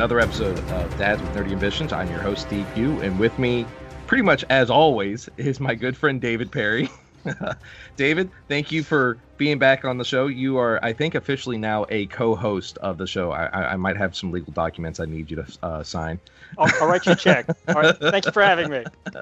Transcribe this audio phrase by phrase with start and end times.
[0.00, 1.92] Another episode of Dads with Nerdy Ambitions.
[1.92, 3.66] I'm your host, Steve Pugh, and with me,
[4.06, 6.88] pretty much as always, is my good friend David Perry.
[7.96, 10.26] David, thank you for being back on the show.
[10.26, 13.30] You are, I think, officially now a co-host of the show.
[13.32, 16.18] I, I, I might have some legal documents I need you to uh, sign.
[16.56, 17.50] I'll, I'll write you a check.
[17.68, 18.84] All right, thank you for having me.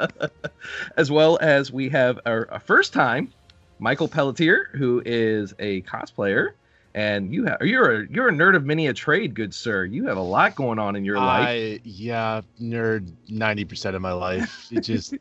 [0.97, 3.33] as well as we have our, our first time,
[3.81, 6.53] Michael Pelletier, who is a cosplayer
[6.99, 9.85] and you have you're a you're a nerd of many a trade, good sir.
[9.85, 11.47] You have a lot going on in your life.
[11.49, 14.67] I yeah, nerd ninety percent of my life.
[14.73, 15.15] It just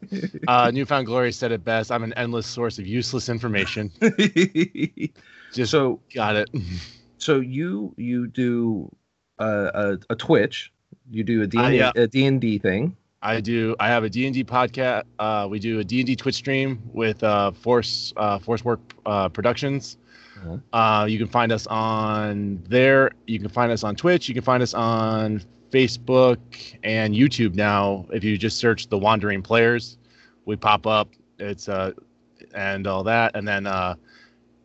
[0.47, 1.91] uh, Newfound Glory said it best.
[1.91, 3.91] I'm an endless source of useless information.
[5.53, 6.49] just so got it.
[7.19, 8.91] So you you do
[9.37, 10.73] a, a, a Twitch,
[11.11, 11.91] you do a D Uh, yeah.
[11.95, 12.97] a D and D thing.
[13.21, 13.75] I do.
[13.79, 15.03] I have a D and D podcast.
[15.19, 18.79] Uh, we do a D and D Twitch stream with uh, Force uh, Force Work
[19.05, 19.97] uh, Productions.
[20.73, 23.11] Uh, you can find us on there.
[23.25, 24.27] You can find us on Twitch.
[24.27, 26.37] You can find us on Facebook
[26.83, 28.05] and YouTube now.
[28.11, 29.97] If you just search the Wandering Players,
[30.45, 31.09] we pop up.
[31.39, 31.91] It's uh,
[32.53, 33.35] and all that.
[33.35, 33.95] And then uh,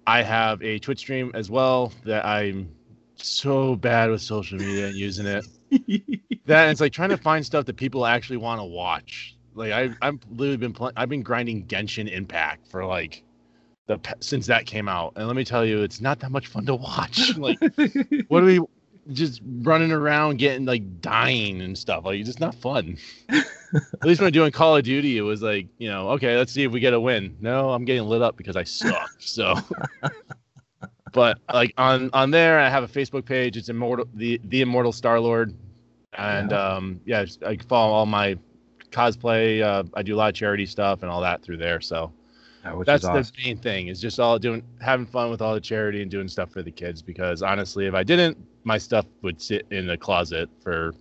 [0.07, 2.69] I have a Twitch stream as well that I'm
[3.17, 5.45] so bad with social media and using it.
[6.47, 9.37] that it's like trying to find stuff that people actually want to watch.
[9.55, 10.95] Like I, I've literally been playing.
[10.97, 13.23] I've been grinding Genshin Impact for like
[13.87, 16.67] the since that came out, and let me tell you, it's not that much fun
[16.67, 17.37] to watch.
[17.37, 17.59] like,
[18.29, 18.61] what are we
[19.13, 22.05] just running around getting like dying and stuff?
[22.05, 22.97] Like, it's just not fun.
[23.31, 26.53] At least when I'm doing Call of Duty, it was like, you know, okay, let's
[26.53, 27.37] see if we get a win.
[27.41, 29.11] No, I'm getting lit up because I suck.
[29.19, 29.55] So.
[31.13, 33.57] But like on on there, I have a Facebook page.
[33.57, 35.55] It's immortal, the the immortal Star Lord,
[36.17, 38.39] and um yeah, I follow all my
[38.91, 39.63] cosplay.
[39.63, 41.81] Uh, I do a lot of charity stuff and all that through there.
[41.81, 42.13] So
[42.65, 43.35] Uh, which that's is awesome.
[43.37, 43.89] the main thing.
[43.89, 46.71] Is just all doing having fun with all the charity and doing stuff for the
[46.71, 47.03] kids.
[47.03, 50.93] Because honestly, if I didn't, my stuff would sit in the closet for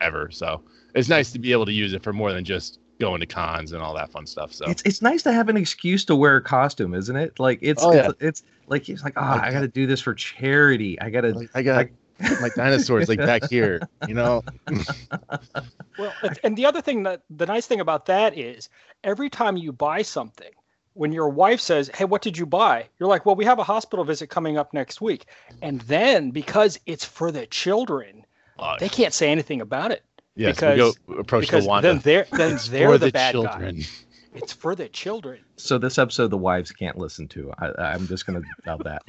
[0.00, 0.30] ever.
[0.30, 0.62] So
[0.94, 3.72] it's nice to be able to use it for more than just going to cons
[3.72, 4.52] and all that fun stuff.
[4.52, 7.40] So It's it's nice to have an excuse to wear a costume, isn't it?
[7.40, 8.10] Like it's Oh, yeah.
[8.10, 11.00] it's, it's like it's like oh, I got to do this for charity.
[11.00, 11.86] I got to like, I got
[12.40, 14.44] my dinosaurs like back here, you know.
[15.98, 18.68] Well, and- and the other thing that the nice thing about that is
[19.04, 20.50] every time you buy something,
[20.94, 23.64] when your wife says, "Hey, what did you buy?" You're like, "Well, we have a
[23.64, 25.26] hospital visit coming up next week,"
[25.62, 28.24] and then because it's for the children,
[28.78, 30.02] they can't say anything about it
[30.36, 31.88] yes, because we go approach because the Wanda.
[31.88, 33.76] then they're then It's they're for the, the bad children.
[33.80, 33.86] guy.
[34.34, 35.40] It's for the children.
[35.56, 37.52] So this episode the wives can't listen to.
[37.58, 39.02] I, I'm just gonna tell that.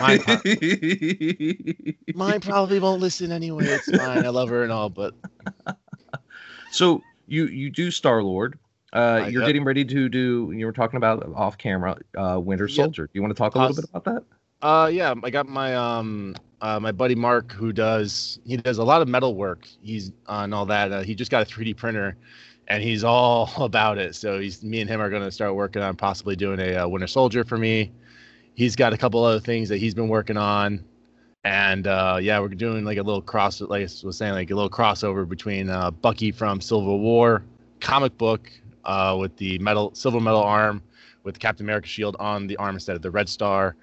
[0.00, 3.66] Mine, pro- mine probably won't listen anyway.
[3.66, 4.26] It's fine.
[4.26, 5.14] I love her and all, but
[6.72, 8.58] so you you do Star Lord.
[8.92, 9.48] Uh, you're yep.
[9.48, 10.52] getting ready to do.
[10.54, 11.96] You were talking about off camera.
[12.16, 12.74] Uh, Winter Yep.
[12.74, 13.04] Soldier.
[13.06, 14.24] Do you want to talk a little bit about that?
[14.62, 18.84] Uh, yeah, I got my um uh my buddy Mark who does he does a
[18.84, 19.66] lot of metal work.
[19.80, 20.92] He's on all that.
[20.92, 22.16] Uh, he just got a 3D printer,
[22.68, 24.16] and he's all about it.
[24.16, 26.88] So he's me and him are going to start working on possibly doing a uh,
[26.88, 27.92] Winter Soldier for me.
[28.54, 30.84] He's got a couple other things that he's been working on,
[31.44, 33.60] and uh, yeah, we're doing like a little cross.
[33.60, 37.44] Like I was saying, like a little crossover between uh, Bucky from Civil War
[37.80, 38.50] comic book
[38.84, 40.82] uh, with the metal silver metal arm
[41.24, 43.76] with Captain America shield on the arm instead of the red star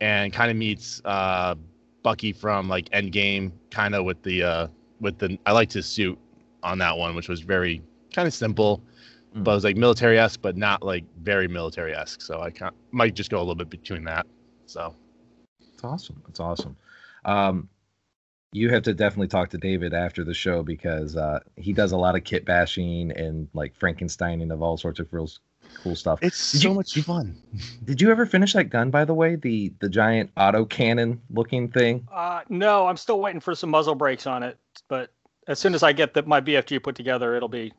[0.00, 1.54] and kind of meets uh,
[2.02, 4.66] Bucky from like Endgame, kind of with the uh,
[5.00, 6.18] with the I liked his suit
[6.62, 7.82] on that one, which was very
[8.14, 8.82] kind of simple,
[9.34, 9.44] Mm.
[9.44, 12.20] but it was like military esque, but not like very military esque.
[12.20, 14.26] So I can might just go a little bit between that.
[14.66, 14.94] So
[15.72, 16.22] It's awesome.
[16.28, 16.76] It's awesome.
[17.24, 17.68] Um,
[18.52, 21.96] you have to definitely talk to David after the show because uh, he does a
[21.96, 25.28] lot of kit bashing and like Frankensteining of all sorts of real
[25.82, 26.18] cool stuff.
[26.22, 27.34] it's Did so you- much fun.
[27.84, 29.36] Did you ever finish that gun, by the way?
[29.36, 32.06] The the giant auto cannon looking thing.
[32.12, 34.58] Uh, no, I'm still waiting for some muzzle brakes on it,
[34.88, 35.10] but
[35.48, 37.72] as soon as I get the, my BFG put together, it'll be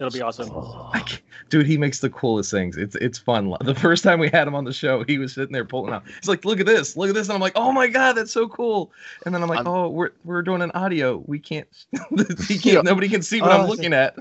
[0.00, 0.50] it'll be awesome.
[0.52, 1.02] I
[1.48, 2.76] dude, he makes the coolest things.
[2.76, 3.54] It's it's fun.
[3.62, 6.04] The first time we had him on the show, he was sitting there pulling out.
[6.06, 8.32] He's like, "Look at this, look at this," and I'm like, "Oh my god, that's
[8.32, 8.92] so cool!"
[9.24, 11.22] And then I'm like, I'm- "Oh, we're we're doing an audio.
[11.26, 11.68] We can't.
[12.48, 12.64] he can't.
[12.64, 12.80] Yeah.
[12.82, 14.16] Nobody can see what Oh, I'm looking at."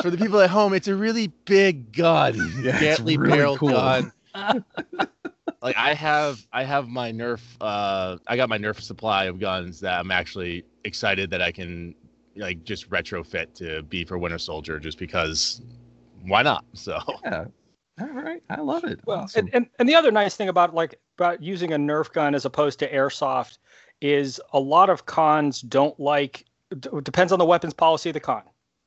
[0.00, 3.70] For the people at home, it's a really big gun, Yeah, it's really barrel cool.
[3.70, 4.12] gun.
[5.62, 7.40] like I have, I have my Nerf.
[7.60, 11.94] Uh, I got my Nerf supply of guns that I'm actually excited that I can
[12.36, 15.60] like just retrofit to be for Winter Soldier, just because.
[16.24, 16.64] Why not?
[16.74, 17.44] So Yeah.
[18.00, 18.42] All right.
[18.50, 19.00] I love it.
[19.04, 19.46] Well, Awesome.
[19.46, 22.44] and, and, and the other nice thing about like about using a Nerf gun as
[22.44, 23.58] opposed to airsoft
[24.00, 26.44] is a lot of cons don't like.
[26.78, 28.42] d- Depends on the weapons policy of the con.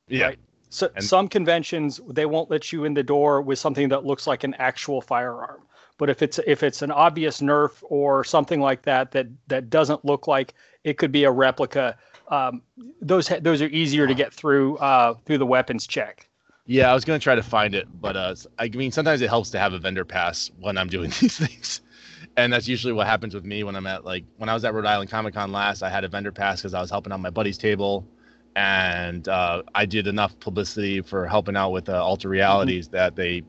[0.08, 0.38] yeah, Right.
[0.70, 4.26] So And- some conventions they won't let you in the door with something that looks
[4.26, 5.60] like an actual firearm.
[5.98, 10.04] But if it's if it's an obvious Nerf or something like that that that doesn't
[10.04, 11.96] look like it could be a replica,
[12.28, 12.62] um,
[13.00, 16.28] those ha- those are easier to get through uh, through the weapons check.
[16.66, 19.50] Yeah, I was gonna try to find it, but uh, I mean, sometimes it helps
[19.50, 21.82] to have a vendor pass when I'm doing these things,
[22.36, 24.72] and that's usually what happens with me when I'm at like when I was at
[24.72, 25.82] Rhode Island Comic Con last.
[25.82, 28.06] I had a vendor pass because I was helping out my buddy's table,
[28.56, 33.42] and uh, I did enough publicity for helping out with uh, Alter Realities that they,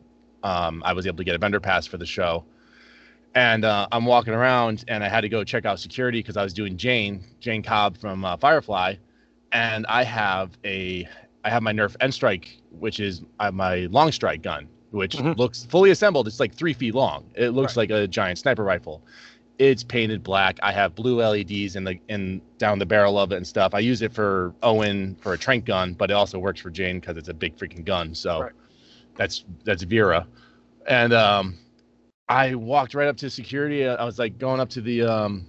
[0.44, 2.44] um, I was able to get a vendor pass for the show.
[3.36, 6.44] And uh, I'm walking around, and I had to go check out security because I
[6.44, 8.96] was doing Jayne, Jayne Cobb from uh, Firefly,
[9.52, 11.08] and I have a
[11.44, 15.38] I have my Nerf N Strike, which is uh, my long strike gun, which Mhm.
[15.38, 16.28] looks fully assembled.
[16.28, 17.26] It's like three feet long.
[17.36, 19.04] It looks like a giant sniper rifle.
[19.60, 20.58] It's painted black.
[20.64, 23.74] I have blue LEDs in the in down the barrel of it and stuff.
[23.74, 27.00] I use it for Owen for a trank gun, but it also works for Jayne
[27.02, 28.16] because it's a big freaking gun.
[28.16, 28.52] So Right.
[29.16, 30.26] that's that's Vera,
[30.88, 31.58] and um,
[32.28, 33.88] I walked right up to security.
[33.88, 35.46] I was like going up to the um,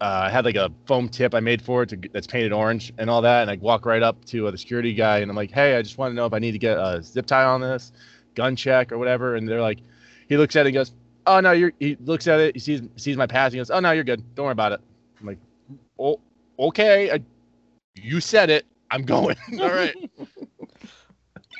[0.00, 2.92] uh, I had like a foam tip I made for it to, that's painted orange
[2.98, 3.42] and all that.
[3.42, 5.82] And I walk right up to uh, the security guy and I'm like, hey, I
[5.82, 7.92] just want to know if I need to get a zip tie on this,
[8.34, 9.36] gun check or whatever.
[9.36, 9.78] And they're like,
[10.28, 10.92] he looks at it and goes,
[11.26, 11.72] oh no, you're.
[11.80, 14.22] He looks at it, he sees sees my pass, he goes, oh no, you're good,
[14.34, 14.80] don't worry about it.
[15.20, 15.38] I'm like,
[15.98, 16.20] oh,
[16.58, 17.20] okay, I,
[17.94, 19.36] you said it, I'm going.
[19.60, 19.94] all right.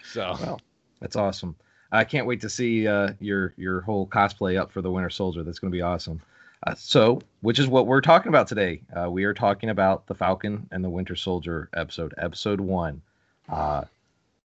[0.05, 0.61] So Well,
[1.01, 1.57] that's awesome.
[1.97, 5.43] I can't wait to see uh, your your whole cosplay up for the Winter Soldier.
[5.43, 6.21] That's going to be awesome.
[6.67, 8.83] Uh, so, which is what we're talking about today.
[8.95, 13.01] Uh, we are talking about the Falcon and the Winter Soldier episode, episode one.
[13.49, 13.85] Uh,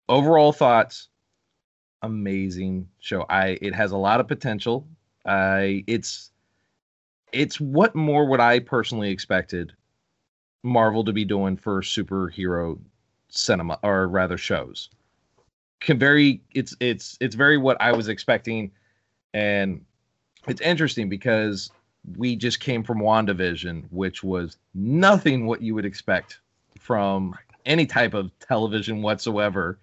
[0.10, 1.08] overall thoughts,
[2.02, 3.26] amazing show.
[3.30, 4.86] I it has a lot of potential.
[5.26, 6.32] I it's
[7.32, 9.72] it's what more would I personally expected
[10.64, 12.78] Marvel to be doing for superhero
[13.30, 14.90] cinema or rather shows
[15.80, 18.72] can very it's it's it's very what I was expecting,
[19.34, 19.84] and
[20.48, 21.72] it's interesting because
[22.18, 26.40] we just came from WandaVision, which was nothing what you would expect
[26.80, 27.36] from
[27.66, 29.80] any type of television whatsoever.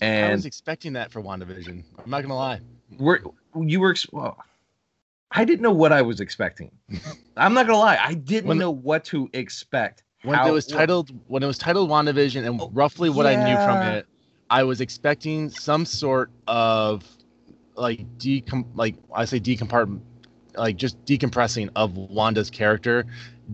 [0.00, 1.84] And I was expecting that for WandaVision.
[2.04, 2.60] I'm not gonna lie.
[2.98, 3.20] we're
[3.56, 4.38] you were well,
[5.32, 6.70] I didn't know what I was expecting.
[7.36, 10.02] I'm not gonna lie, I didn't When- know what to expect.
[10.22, 13.36] When How- it was titled when it was titled WandaVision and Oh, roughly what I
[13.36, 14.06] knew from it,
[14.50, 17.04] I was expecting some sort of
[17.76, 20.00] like decom like I say decompartment
[20.56, 23.06] like just decompressing of Wanda's character,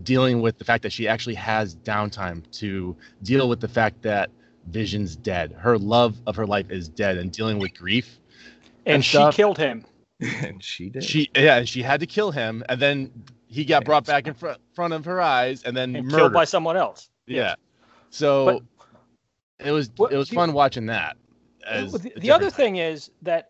[0.03, 4.31] dealing with the fact that she actually has downtime to deal with the fact that
[4.69, 5.53] Vision's dead.
[5.53, 8.19] Her love of her life is dead and dealing with grief.
[8.85, 9.35] And, And she stuff.
[9.35, 9.85] killed him.
[10.19, 11.03] and she did.
[11.03, 13.11] She yeah, and she had to kill him and then
[13.45, 16.17] he got brought back in front front of her eyes and then And murdered.
[16.17, 17.09] killed by someone else.
[17.27, 17.55] Yeah.
[18.09, 18.63] So
[19.59, 21.17] it was Well, it was the- fun watching that.
[21.65, 23.47] as the, the other different- thing is that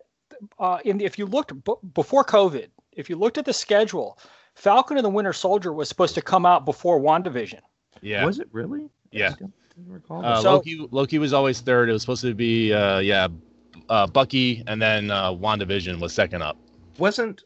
[0.58, 4.18] uh, in the, if you looked b- before COVID, if you looked at the schedule,
[4.54, 7.60] Falcon and the Winter Soldier was supposed to come out before WandaVision.
[8.02, 8.24] yeah.
[8.24, 8.88] Was it really?
[9.10, 9.30] Yeah.
[9.30, 9.52] I don't
[9.86, 10.40] recall Uh.
[10.42, 11.88] So- Loki Loki was always third.
[11.88, 13.28] It was supposed to be uh yeah,
[13.88, 16.56] uh Bucky and then uh WandaVision was second up.
[16.98, 17.42] wasn't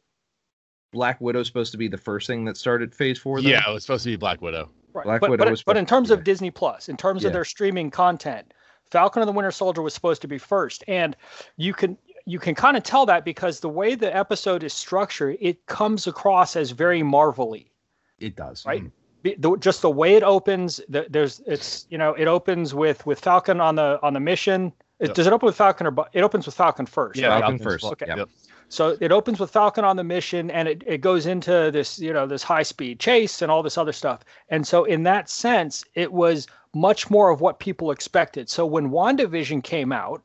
[0.93, 3.41] Black Widow supposed to be the first thing that started Phase Four?
[3.41, 3.51] Then?
[3.53, 4.71] Yeah, it was supposed to be Black Widow.
[4.95, 5.05] Right.
[5.05, 6.17] Black but, Widow but, was but in terms yeah.
[6.17, 7.29] of Disney Plus, in terms Yeah.
[7.29, 8.53] of their streaming content,
[8.91, 11.17] Falcon and the Winter Soldier was supposed to be first, and
[11.57, 11.97] you can
[12.27, 16.07] you can kind of tell that because the way the episode is structured, it comes
[16.07, 17.73] across as very marvelly.
[18.21, 18.65] it does.
[18.65, 18.85] Right.
[18.85, 18.91] Mm.
[19.23, 20.81] be- the, just the way it opens.
[20.89, 24.73] The, there's it's you know it opens with with Falcon on the on the mission.
[25.01, 25.15] It, Yep.
[25.17, 27.19] Does it open with Falcon or it opens with Falcon first?
[27.19, 27.41] Yeah, right?
[27.41, 27.85] Falcon Falcon's first.
[27.99, 28.07] fl- Okay.
[28.17, 28.29] Yep.
[28.73, 32.11] So it opens with Falcon on the mission, and it, it goes into this you
[32.11, 34.25] know this high speed chase and all this other stuff.
[34.49, 38.49] And so in that sense, it was much more of what people expected.
[38.49, 40.23] So when WandaVision came out,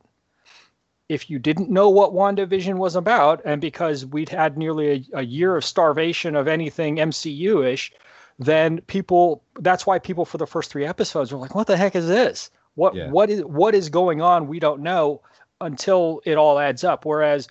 [1.09, 5.23] if you didn't know what WandaVision was about, and because we'd had nearly a, a
[5.23, 7.91] year of starvation of anything MCU ish,
[8.39, 11.97] then people that's why people for the first three episodes were like, What the heck
[11.97, 12.49] is this?
[12.75, 13.09] What Yeah.
[13.09, 14.47] what is what is going on?
[14.47, 15.19] We don't know
[15.59, 17.03] until it all adds up.
[17.03, 17.49] Whereas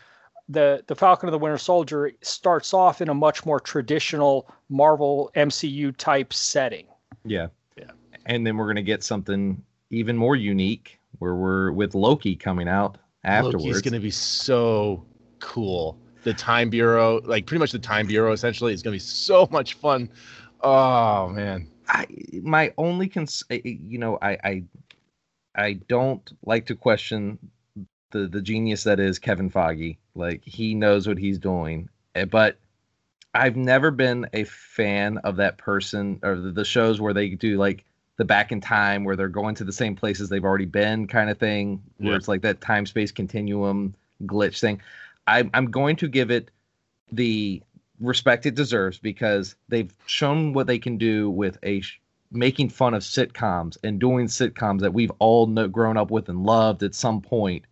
[0.49, 5.31] the the Falcon of the Winter Soldier starts off in a much more traditional Marvel
[5.37, 6.87] MCU type setting.
[7.25, 7.49] Yeah.
[7.77, 7.91] Yeah.
[8.27, 12.99] And then we're gonna get something even more unique where we're with Loki coming out
[13.25, 13.65] afterwards.
[13.65, 15.05] Loki's going to be so
[15.41, 15.99] cool.
[16.25, 19.49] The Time Bureau, like pretty much the Time Bureau, essentially, is going to be so
[19.51, 20.11] much fun.
[20.63, 22.07] Oh man, I
[22.43, 24.65] my only cons you know I I
[25.55, 27.39] I don't like to question
[28.11, 29.97] the the genius that is Kevin Feige.
[30.15, 32.57] Like he knows what he's doing, Eh, but
[33.35, 37.59] I've never been a fan of that person or the, the shows where they do
[37.59, 37.85] like
[38.17, 41.29] the back in time where they're going to the same places they've already been kind
[41.29, 42.17] of thing where Yeah.
[42.17, 44.81] it's like that time space continuum glitch thing.
[45.27, 46.51] I, I'm going to give it
[47.13, 47.63] the
[48.01, 52.95] respect it deserves because they've shown what they can do with a sh- making fun
[52.95, 56.95] of sitcoms and doing sitcoms that we've all know, grown up with and loved at
[56.95, 57.65] some point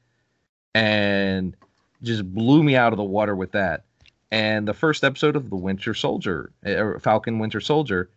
[0.75, 1.57] and
[2.03, 3.85] just blew me out of the water with that
[4.31, 8.11] and the first episode of the winter soldier or falcon winter soldier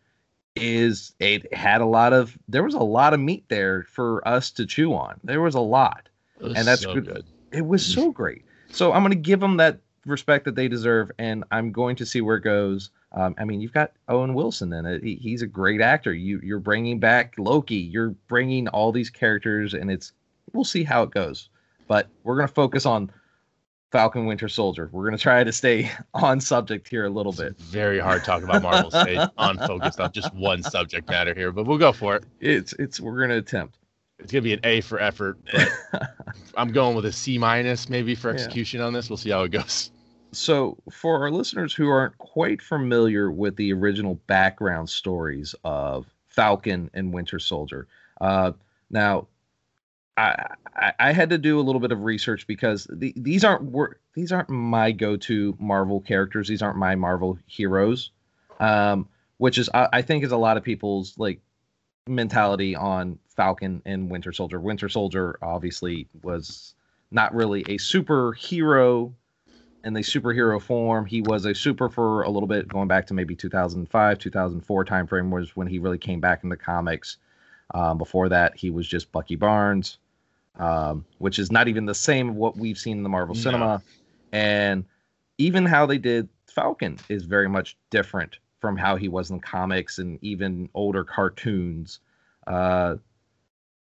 [0.55, 4.49] is it had a lot of there was a lot of meat there for us
[4.51, 6.09] to chew on there was a lot
[6.39, 7.25] was And that's so good.
[7.51, 8.43] it was so great.
[8.69, 12.05] So I'm going to give them that respect that they deserve, and I'm going to
[12.05, 12.91] see where it goes.
[13.13, 15.03] Um, I mean, you've got Owen Wilson in it.
[15.03, 16.13] He, he's a great actor.
[16.13, 17.75] You you're bringing back Loki.
[17.75, 20.13] You're bringing all these characters, and it's
[20.53, 21.49] we'll see how it goes.
[21.87, 23.11] But we're going to focus on
[23.91, 24.89] Falcon Winter Soldier.
[24.91, 27.47] We're going to try to stay on subject here a little bit.
[27.53, 31.33] It's very hard to talk about Marvel stay on focus on just one subject matter
[31.33, 32.25] here, but we'll go for it.
[32.39, 33.77] It's it's we're going to attempt.
[34.19, 36.11] It's gonna be an A for effort, but
[36.57, 38.33] I'm going with a C minus maybe for Yeah.
[38.33, 39.09] execution on this.
[39.11, 39.91] We'll see how it goes.
[40.31, 46.89] so for our listeners who aren't quite familiar with the original background stories of Falcon
[46.95, 47.87] and Winter Soldier,
[48.19, 48.53] uh,
[48.89, 49.27] now
[50.17, 53.73] I, I I had to do a little bit of research because the, these aren't
[54.13, 56.47] these aren't my go-to Marvel characters.
[56.47, 58.11] These aren't my Marvel heroes,
[58.59, 59.07] um,
[59.37, 61.39] which is I, I think is a lot of people's like
[62.07, 64.59] mentality on Falcon and Winter Soldier.
[64.59, 66.73] Winter Soldier obviously was
[67.11, 69.13] not really a superhero
[69.83, 71.05] in the superhero form.
[71.05, 75.29] He was a super for a little bit, going back to maybe 2005, 2004 timeframe
[75.29, 77.17] was when he really came back in the comics.
[77.73, 79.97] Um, before that, he was just Bucky Barnes,
[80.57, 83.41] um, which is not even the same of what we've seen in the Marvel No.
[83.41, 83.81] cinema.
[84.31, 84.85] And
[85.37, 89.99] even how they did Falcon is very much different from how he was in comics
[89.99, 91.99] and even older cartoons.
[92.47, 92.95] Uh,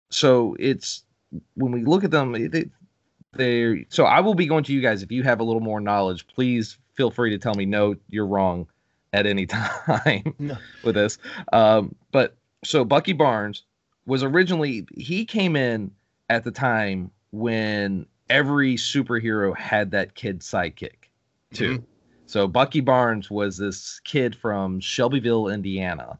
[0.10, 1.04] so it's
[1.56, 2.66] when we look at them, they,
[3.34, 5.80] they so I will be going to you guys if you have a little more
[5.80, 6.26] knowledge.
[6.28, 8.68] Please feel free to tell me no, you're wrong
[9.14, 10.58] at any time No.
[10.84, 11.18] with this.
[11.54, 13.64] Um, but so Bucky Barnes
[14.06, 15.92] was originally he came in
[16.30, 21.10] at the time when every superhero had that kid sidekick
[21.54, 21.84] too.
[22.26, 26.18] So Bucky Barnes was this kid from Shelbyville, Indiana,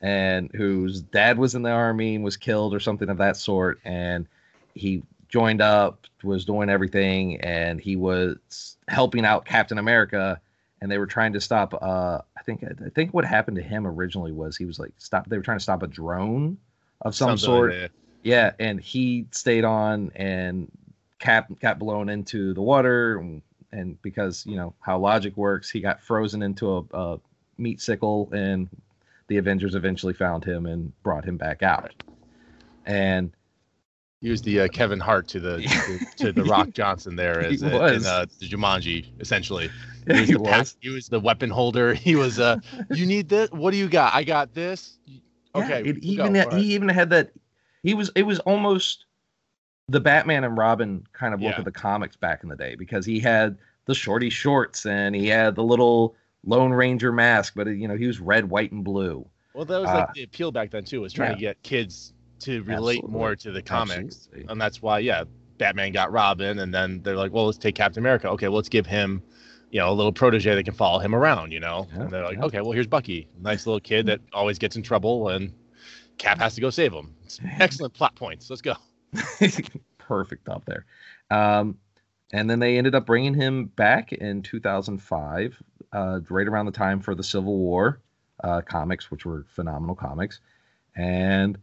[0.00, 3.80] and whose dad was in the army and was killed or something of that sort,
[3.84, 4.26] and
[4.74, 10.40] he joined up, was doing everything, and he was helping out Captain America,
[10.82, 11.72] and they were trying to stop.
[11.74, 15.28] Uh, I think I think what happened to him originally was he was like stop.
[15.28, 16.58] They were trying to stop a drone
[17.00, 17.72] of some Something sort.
[17.72, 17.92] like.
[18.22, 20.70] Yeah, and he stayed on and
[21.18, 25.80] Cap got blown into the water, and, and because you know how logic works, he
[25.80, 27.20] got frozen into a, a
[27.58, 28.68] meat sickle, and
[29.28, 31.92] the Avengers eventually found him and brought him back out.
[32.86, 33.30] And
[34.20, 35.58] He was the uh, Kevin Hart to the
[36.16, 38.02] to, to the Rock Johnson there as was.
[38.02, 39.68] in uh, the Jumanji essentially.
[40.06, 40.50] he, He was, the was.
[40.50, 41.92] pack- he was the weapon holder.
[41.94, 42.56] He was uh
[42.90, 43.50] you need this?
[43.50, 44.14] What do you got?
[44.14, 44.98] I got this.
[45.06, 45.18] Yeah,
[45.54, 45.82] Okay.
[45.84, 46.22] it- he go.
[46.24, 46.60] even had, right.
[46.62, 47.30] he even had that.
[47.82, 49.06] He was it was almost
[49.88, 51.58] the Batman and Robin kind of look Yeah.
[51.58, 55.26] of the comics back in the day because he had the shorty shorts and he
[55.26, 59.26] had the little Lone Ranger mask, but you know he was red, white, and blue.
[59.54, 62.12] Well, that was Uh, like the appeal back then too, was trying to get kids
[62.40, 63.10] to relate Absolutely.
[63.10, 64.46] more to the comics, Absolutely.
[64.48, 65.24] and that's why, yeah,
[65.58, 68.28] Batman got Robin, and then they're like, well, let's take Captain America.
[68.30, 69.22] Okay, well, let's give him
[69.72, 71.86] you know, a little protege that can follow him around, you know.
[71.94, 72.44] Yeah, and they're like, yeah.
[72.44, 75.52] okay, well, here's Bucky, nice little kid that always gets in trouble, and
[76.20, 77.14] Cap has to go save him.
[77.58, 78.50] Excellent plot points.
[78.50, 78.74] Let's go.
[79.98, 80.84] Perfect up there.
[81.30, 81.78] Um,
[82.32, 85.62] and then they ended up bringing him back in 2005,
[85.92, 88.00] uh, right around the time for the Civil War
[88.44, 90.40] uh, comics, which were phenomenal comics.
[90.94, 91.58] And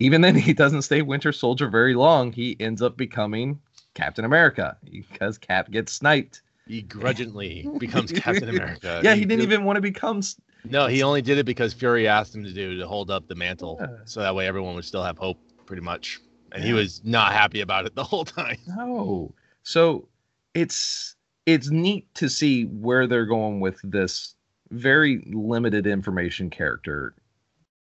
[0.00, 2.32] even then, he doesn't stay Winter Soldier very long.
[2.32, 3.60] He ends up becoming
[3.94, 6.42] Captain America because Cap gets sniped.
[6.66, 9.00] He grudgingly becomes Captain America.
[9.04, 10.20] yeah, he didn't even want to become.
[10.64, 13.34] No, he only did it because Fury asked him to do to hold up the
[13.34, 13.86] mantle, Yeah.
[14.04, 16.18] so that way everyone would still have hope, pretty much.
[16.52, 18.58] And he was not happy about it the whole time.
[18.66, 19.32] No.
[19.62, 20.08] So
[20.54, 24.34] it's it's neat to see where they're going with this
[24.70, 27.14] very limited information character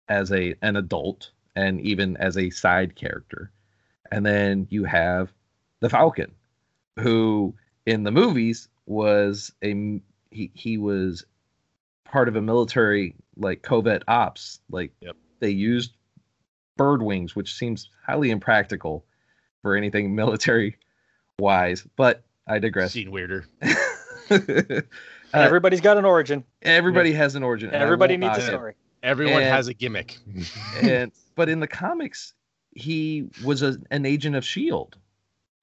[0.09, 3.51] as a an adult and even as a side character.
[4.11, 5.31] And then you have
[5.79, 6.31] the Falcon
[6.99, 7.53] who
[7.85, 9.99] in the movies was a
[10.31, 11.25] he he was
[12.05, 15.15] part of a military like covert ops like Yep.
[15.39, 15.91] they used
[16.77, 19.05] bird wings which seems highly impractical
[19.61, 20.77] for anything military
[21.39, 23.45] wise but i digress Seen weirder.
[25.33, 26.45] Uh, Everybody's got an origin.
[26.61, 28.51] everybody has an origin and I Everybody needs a knock it.
[28.51, 28.75] story.
[29.03, 30.17] Everyone And- has a gimmick.
[30.81, 32.33] and but in the comics
[32.71, 34.95] he was a, an agent of shield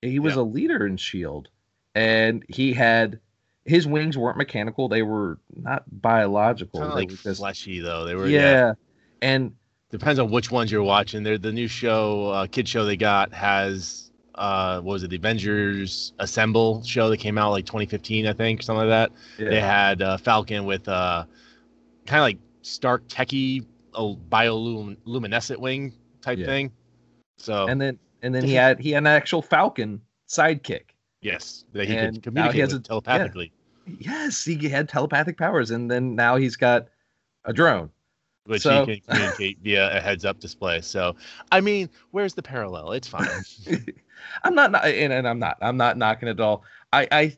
[0.02, 0.42] he was Yeah.
[0.42, 1.49] a leader in shield
[1.94, 3.18] and he had
[3.64, 7.81] his wings weren't mechanical they were not biological Kind of they like were just- fleshy
[7.81, 8.04] though.
[8.04, 8.40] They were yeah.
[8.40, 8.73] yeah.
[9.23, 9.52] and
[9.90, 11.23] Depends on which ones you're watching.
[11.23, 15.16] They're the new show, uh, kid show they got has uh what was it, the
[15.16, 19.12] Avengers Assemble show that came out like 2015, I think, something like that.
[19.38, 21.26] They had uh, Falcon with uh
[22.07, 25.92] kind of like Stark techie uh, bioluminescent wing
[26.23, 26.47] type Yeah.
[26.47, 26.73] thing.
[27.37, 30.85] So and then and then he had he had an actual falcon sidekick
[31.23, 33.52] yes, that he and could now he communicate has a- telepathically,
[33.99, 36.87] yes he had telepathic powers and then now he's got
[37.47, 37.91] a drone
[38.47, 40.81] which So- he can communicate via a heads-up display.
[40.81, 41.14] So
[41.50, 42.93] I mean, where's the parallel?
[42.93, 43.29] It's fine.
[44.45, 46.64] I'm not, not and, and I'm not I'm not knocking it at all.
[46.92, 47.37] I, I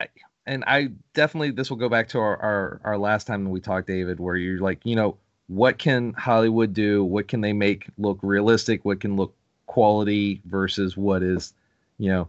[0.00, 0.08] I
[0.46, 3.86] and I definitely this will go back to our, our our last time we talked,
[3.86, 5.16] David, where you're like, you know,
[5.48, 7.04] what can Hollywood do?
[7.04, 8.84] What can they make look realistic?
[8.84, 9.34] What can look
[9.66, 11.54] quality versus what is,
[11.98, 12.28] you know,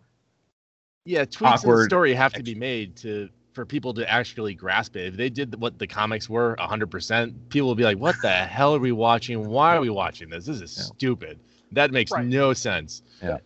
[1.06, 4.98] Yeah, tweaks in the story have to be made to for people to actually grasp
[4.98, 5.06] it.
[5.06, 8.76] If they did what the comics were 100%, people will be like, "What the hell
[8.76, 9.48] are we watching?
[9.48, 10.46] Why are we watching this?
[10.46, 10.84] This is Yeah.
[10.84, 11.39] stupid.
[11.72, 12.26] That makes Right.
[12.26, 13.38] no sense." Yeah.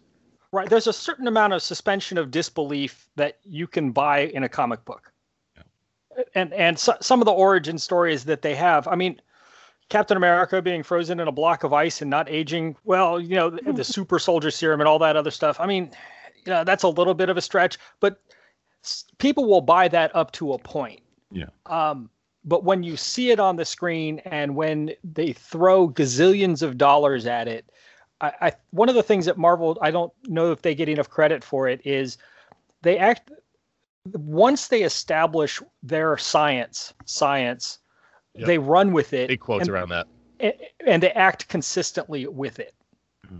[0.52, 0.68] Right.
[0.68, 4.84] There's a certain amount of suspension of disbelief that you can buy in a comic
[4.86, 5.12] book.
[6.34, 9.22] And and so, some of the origin stories that they have, I mean,
[9.90, 13.50] Captain America being frozen in a block of ice and not aging, well, you know,
[13.52, 15.60] the, the super soldier serum and all that other stuff.
[15.60, 15.92] I mean,
[16.50, 18.20] you know, that's a little bit of a stretch, but
[19.20, 21.00] people will buy that up to a point.
[21.32, 21.46] Yeah.
[21.68, 22.10] Um,
[22.44, 27.28] but when you see it on the screen and when they throw gazillions of dollars
[27.28, 27.72] at it,
[28.20, 31.08] I, I one of the things that Marvel I don't know if they get enough
[31.08, 32.18] credit for it is
[32.82, 33.30] they act
[34.14, 37.78] once they establish their science science
[38.36, 38.48] Yep.
[38.48, 40.08] they run with it Big quotes and, around that.
[40.40, 40.54] and,
[40.86, 42.74] and they act consistently with it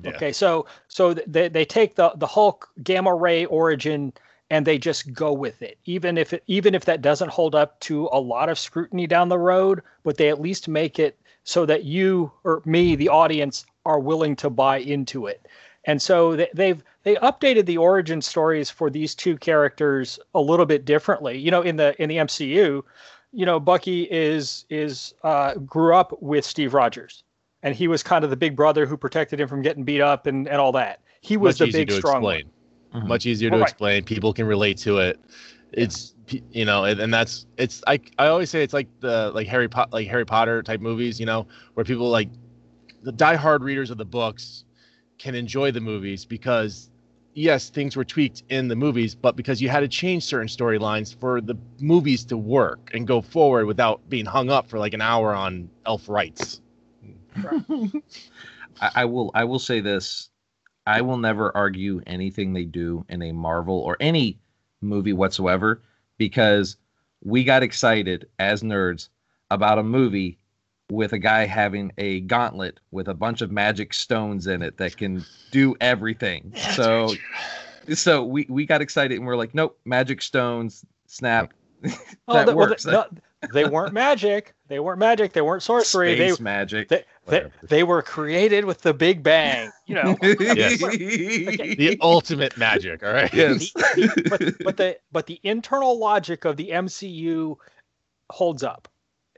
[0.04, 0.12] Yeah.
[0.12, 4.14] okay so so they, they take the the hulk gamma ray origin
[4.52, 5.78] and they just go with it.
[5.86, 9.30] Even if it even if that doesn't hold up to a lot of scrutiny down
[9.30, 13.66] the road but they at least make it so that you or me the audience
[13.86, 15.48] are willing to buy into it.
[15.86, 20.66] And so they, they've they updated the origin stories for these two characters a little
[20.66, 21.38] bit differently.
[21.38, 22.84] You know in the in the mcu
[23.32, 27.24] you know bucky is is uh grew up with steve rogers
[27.64, 30.28] and he was kind of the big brother who protected him from getting beat up
[30.28, 32.36] and and all that he was Much the easier big to strong one.
[32.36, 32.52] explain.
[33.04, 33.08] Mhm.
[33.08, 33.64] Much easier to Right.
[33.64, 34.04] explain.
[34.04, 35.20] People can relate to it.
[35.74, 39.32] It's p- you know, and, and that's it's I I always say it's like the
[39.36, 41.46] like Harry Pot like Harry Potter type movies, you know,
[41.76, 42.30] where people like
[43.04, 44.66] the diehard readers of the books
[45.20, 46.90] can enjoy the movies because
[47.36, 51.16] yes, things were tweaked in the movies, but because you had to change certain storylines
[51.20, 55.02] for the movies to work and go forward without being hung up for like an
[55.02, 56.62] hour on elf rights.
[58.82, 60.30] I, I will I will say this.
[60.86, 64.40] I will never argue anything they do in a Marvel or any
[64.82, 65.82] movie whatsoever
[66.18, 66.78] because
[67.24, 69.10] we got excited as nerds
[69.52, 70.38] about a movie
[70.90, 74.98] with a guy having a gauntlet with a bunch of magic stones in it that
[74.98, 76.52] can do everything.
[76.76, 77.14] so
[77.94, 81.54] so we we got excited and we're like, nope, magic stones, snap.
[81.86, 81.90] Oh,
[82.34, 82.76] that the- well, the-
[83.12, 83.22] the-
[83.54, 86.90] they weren't magic they weren't magic they weren't sorcery they Space magic.
[86.90, 89.72] they, they, they were created with the Big Bang.
[89.86, 90.82] You know, Yes.
[90.84, 91.76] Okay.
[91.76, 93.04] the ultimate magic.
[93.04, 93.34] All right.
[93.34, 93.72] Yes.
[93.76, 97.56] The- the- but, but the but the internal logic of the MCU
[98.30, 98.88] holds up.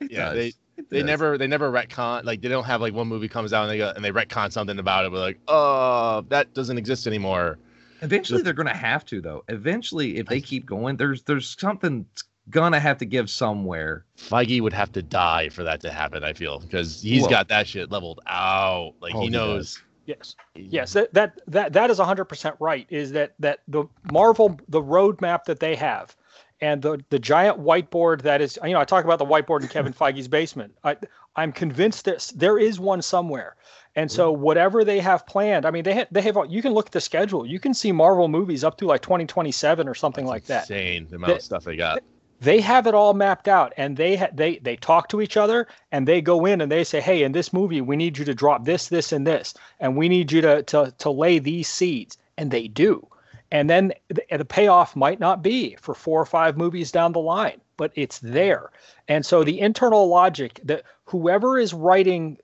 [0.02, 0.36] It Yeah, does.
[0.36, 0.54] they-
[0.90, 1.06] They does.
[1.06, 3.78] never they never retcon like they don't have like one movie comes out and they
[3.78, 5.12] go and they retcon something about it.
[5.12, 7.60] We're like, oh, that doesn't exist anymore.
[8.04, 9.44] Eventually, they're going to have to, though.
[9.48, 12.08] Eventually, if they keep going, there's there's something
[12.50, 14.06] gonna have to give somewhere.
[14.18, 16.24] Feige would have to die for that to happen.
[16.24, 18.94] I feel because he's Well- got that shit leveled out.
[19.02, 19.82] Like Oh, he he knows.
[20.06, 20.36] Yes.
[20.56, 22.88] Yes, that that that, that is 100% right.
[22.90, 26.16] Is that that the Marvel the roadmap that they have,
[26.60, 29.68] and the the giant whiteboard that is you know I talk about the whiteboard in
[29.76, 30.74] Kevin Feige's basement.
[30.84, 30.98] I
[31.36, 33.56] I'm convinced that there is one somewhere.
[33.96, 36.88] And so whatever they have planned, I mean they ha- they have you can look
[36.88, 37.46] at the schedule.
[37.46, 40.64] You can see Marvel movies up to like 2027 or something like that.
[40.64, 42.02] Insane the amount of stuff they got.
[42.42, 45.68] They have it all mapped out and they ha- they they talk to each other
[45.92, 48.34] and they go in and they say hey in this movie we need you to
[48.34, 52.18] drop this this and this and we need you to to to lay these seeds
[52.38, 53.08] and they do.
[53.54, 57.20] And then the, the payoff might not be for four or five movies down the
[57.20, 58.72] line but it's there.
[59.08, 62.38] And so the internal logic that whoever is writing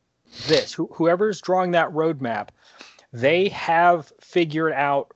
[0.48, 2.50] this who, whoever is drawing that roadmap
[3.14, 5.12] they have figured out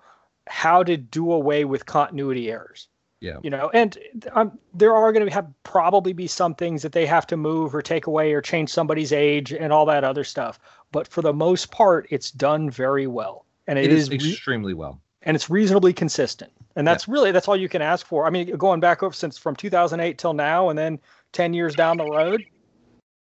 [0.48, 2.88] how to do away with continuity errors
[3.22, 3.38] Yeah.
[3.44, 3.98] you know and
[4.34, 7.74] um, there are going to have probably be some things that they have to move
[7.76, 10.60] or take away or change somebody's age and all that other stuff
[10.92, 15.00] but for the most part it's done very well and it is, re- extremely well.
[15.22, 18.56] and it's reasonably consistent and that's really that's all you can ask for i mean
[18.58, 21.00] going back over since from 2008 till now and then
[21.34, 22.44] 10 years down the road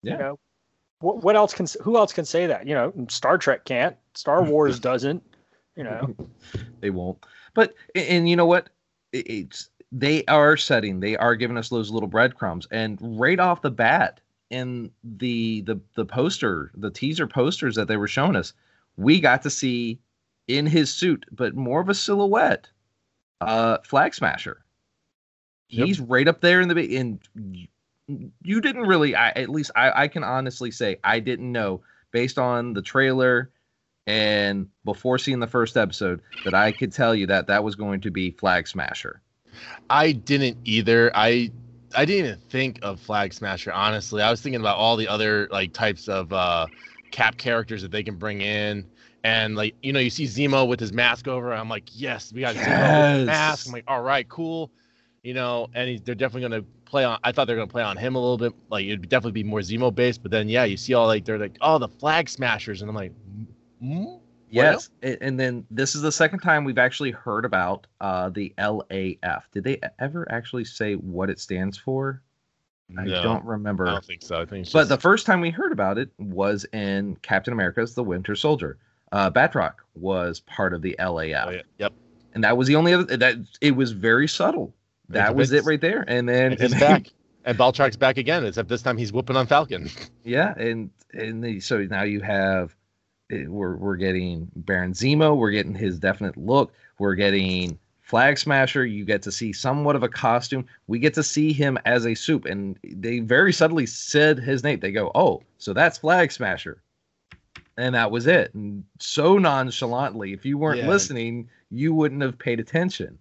[0.02, 0.14] Yeah.
[0.14, 0.40] you know
[1.02, 4.42] what, what else can who else can say that you know star trek can't star
[4.52, 5.22] wars doesn't
[5.76, 6.16] you know
[6.80, 7.24] they won't.
[7.54, 8.70] But and- and you know what?
[9.12, 11.00] It- It's they are setting.
[11.00, 15.80] They are giving us those little breadcrumbs, and right off the bat in the the
[15.96, 18.54] the poster, the teaser posters that they were showing us,
[18.98, 20.00] we got to see
[20.48, 22.70] in his suit, but more of a silhouette,
[23.40, 24.66] uh, Flag Smasher.
[25.70, 25.88] Yep.
[25.88, 27.68] He's right up there in the and you,
[28.42, 29.16] you didn't really.
[29.16, 33.52] I at least I I can honestly say I didn't know based on the trailer
[34.08, 38.02] and before seeing the first episode that I could tell you that that was going
[38.02, 39.22] to be Flag Smasher.
[39.90, 41.12] I didn't either.
[41.16, 41.52] I
[41.96, 43.72] I didn't even think of Flag Smasher.
[43.72, 46.68] Honestly, I was thinking about all the other like types of uh,
[47.12, 48.86] Cap characters that they can bring in,
[49.24, 51.54] and like you know, you see Zemo with his mask over.
[51.54, 53.26] I'm like, yes, we got Zemo with Yes.
[53.28, 53.68] mask.
[53.68, 54.72] I'm like, all right, cool.
[55.24, 57.20] You know, and he, they're definitely gonna play on.
[57.24, 58.54] I thought they're gonna play on him a little bit.
[58.70, 60.22] Like it'd definitely be more Zemo based.
[60.24, 62.96] But then yeah, you see all like they're like, oh, the Flag Smashers, and I'm
[62.96, 63.12] like,
[63.84, 64.20] mm?
[64.54, 68.54] Yes, a- and then this is the second time we've actually heard about uh, the
[68.58, 69.44] LAF.
[69.52, 72.22] Did they ever actually say what it stands for?
[72.98, 73.88] I No, don't remember.
[73.88, 74.42] I don't think so.
[74.42, 74.72] I think.
[74.72, 78.36] But just, the first time we heard about it was in Captain America's The Winter
[78.36, 78.78] Soldier.
[79.12, 81.94] Uh, Batroc was part of the LAF, oh, yeah, yep.
[82.34, 84.74] and that was the only other that it was very subtle.
[85.10, 86.04] That It's- was it right there.
[86.08, 87.08] And then And he's and back.
[87.46, 89.90] And Batroc's back again, except this time he's whooping on Falcon.
[90.24, 92.74] Yeah, and and the, so now you have
[93.32, 98.86] Eh, we're we're getting Baron Zemo, we're getting his definite look, we're getting Flag Smasher.
[98.86, 100.66] You get to see somewhat of a costume.
[100.88, 104.80] We get to see him as a soup, and they very subtly said his name.
[104.80, 106.82] They go, "Oh, so that's Flag Smasher,"
[107.78, 108.54] and that was it.
[108.54, 110.88] And so nonchalantly, if you weren't Yeah.
[110.90, 113.18] listening, you wouldn't have paid attention.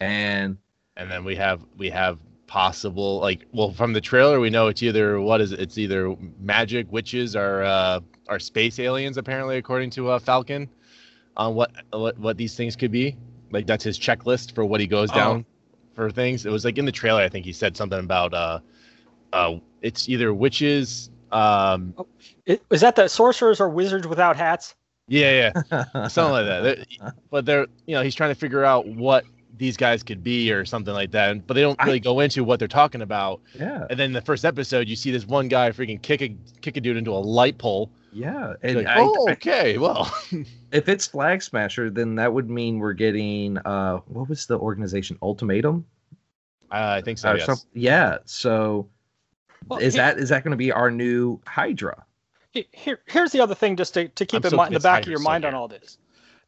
[0.00, 0.56] And
[0.96, 2.18] and then we have we have
[2.54, 5.58] possible like well from the trailer we know it's either what is it?
[5.58, 10.68] It's either magic witches or uh or space aliens apparently according to uh falcon
[11.36, 13.16] on what what what these things could be.
[13.50, 15.14] Like that's his checklist for what he goes Oh.
[15.16, 15.44] down
[15.96, 16.46] for things.
[16.46, 18.60] It was like in the trailer i think he said something about uh
[19.32, 21.92] uh it's either witches um
[22.46, 24.76] is that the sorcerers or wizards without hats?
[25.08, 26.06] Yeah yeah.
[26.06, 26.60] Something like that.
[26.62, 29.24] They're- but they're you know he's trying to figure out what
[29.56, 32.42] these guys could be or something like that but they don't I- really go into
[32.44, 35.70] what they're talking about yeah, and then the first episode you see this one guy
[35.70, 39.30] freaking kick a kick a dude into a light pole yeah, and like, I, oh
[39.32, 40.12] okay well
[40.72, 45.18] if it's Flag Smasher, then that would mean we're getting uh what was the organization
[45.22, 45.84] Ultimatum?
[46.70, 47.46] i think so Or yes.
[47.46, 48.18] some- yeah.
[48.24, 48.88] So
[49.68, 52.04] Well, is he- that is that going to be our new Hydra?
[52.72, 54.78] Here, here's the other thing, just to, to keep I'm in, so mind, in the
[54.78, 55.98] pissed back of your still mind on all this.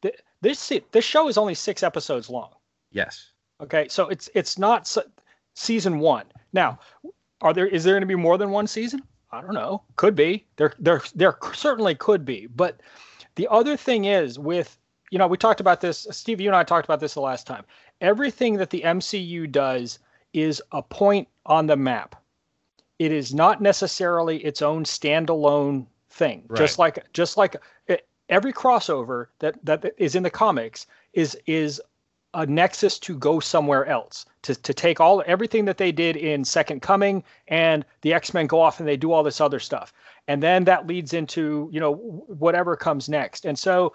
[0.02, 2.50] Th- This this show is only six episodes long.
[2.92, 3.32] Yes.
[3.60, 5.02] Okay, so it's it's not se-
[5.54, 6.26] season one.
[6.52, 6.78] Now,
[7.40, 9.02] are there is there going to be more than one season?
[9.32, 9.82] I don't know.
[9.96, 10.46] Could be.
[10.56, 12.46] There there there certainly could be.
[12.46, 12.80] But
[13.34, 14.78] the other thing is with
[15.10, 16.06] you know we talked about this.
[16.10, 17.64] Steve, you and I talked about this the last time.
[18.00, 19.98] Everything that the MCU does
[20.32, 22.22] is a point on the map.
[22.98, 26.44] It is not necessarily its own standalone thing.
[26.54, 31.80] Just like just like it, every crossover that that is in the comics is is
[32.36, 36.44] a nexus to go somewhere else to, to take all everything that they did in
[36.44, 39.92] second coming and the x-men go off and they do all this other stuff
[40.28, 43.92] and then that leads into you know whatever comes next and so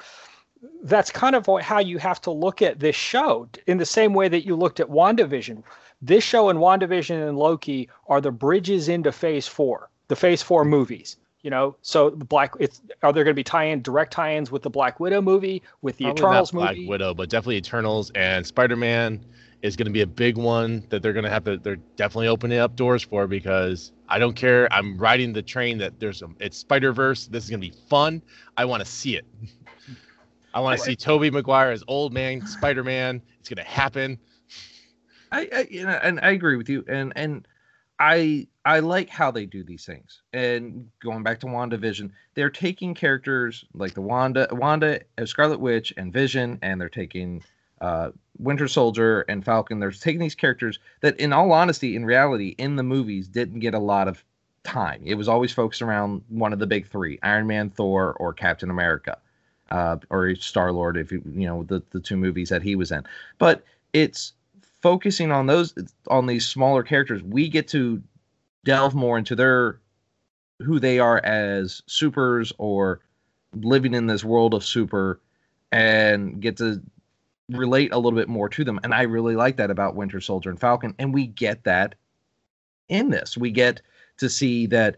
[0.83, 4.27] that's kind of how you have to look at this show in the same way
[4.27, 5.63] that you looked at WandaVision.
[6.01, 10.63] This show and WandaVision and Loki are the bridges into phase four, the phase four
[10.65, 11.17] movies.
[11.43, 14.61] You know, so the Black, it's are there going to be tie-in direct tie-ins with
[14.61, 16.87] the Black Widow movie, with the Probably Eternals not Black movie?
[16.87, 19.25] Widow, but definitely Eternals and Spider Man
[19.61, 21.57] is going to be a big one that they're going to have to.
[21.57, 24.71] They're definitely opening up doors for because I don't care.
[24.71, 26.27] I'm riding the train that there's a.
[26.39, 27.27] It's Spider Verse.
[27.27, 28.21] This is going to be fun.
[28.57, 29.25] I want to see it.
[30.53, 33.21] I want to see Tobey Maguire as old man Spider Man.
[33.39, 34.19] It's going to happen.
[35.31, 37.47] I, I you know, and I agree with you, and and
[37.99, 40.21] I I like how they do these things.
[40.33, 45.93] And going back to WandaVision, they're taking characters like the Wanda, Wanda, uh, Scarlet Witch,
[45.97, 47.43] and Vision, and they're taking
[47.81, 49.79] uh, Winter Soldier and Falcon.
[49.79, 53.73] They're taking these characters that, in all honesty, in reality, in the movies, didn't get
[53.73, 54.23] a lot of
[54.63, 55.01] time.
[55.05, 58.69] It was always focused around one of the big three: Iron Man, Thor, or Captain
[58.69, 59.17] America,
[59.71, 60.97] uh, or Star Lord.
[60.97, 63.03] If you you know the the two movies that he was in,
[63.39, 64.33] but it's
[64.81, 65.73] focusing on those
[66.07, 67.23] on these smaller characters.
[67.23, 68.01] We get to
[68.63, 69.79] delve more into their
[70.59, 73.01] who they are as supers or
[73.55, 75.19] living in this world of super
[75.71, 76.81] and get to
[77.49, 78.79] relate a little bit more to them.
[78.83, 80.95] And i really like that about winter soldier and falcon.
[80.99, 81.95] And we get that
[82.89, 83.37] in this.
[83.37, 83.81] We get
[84.17, 84.97] to see that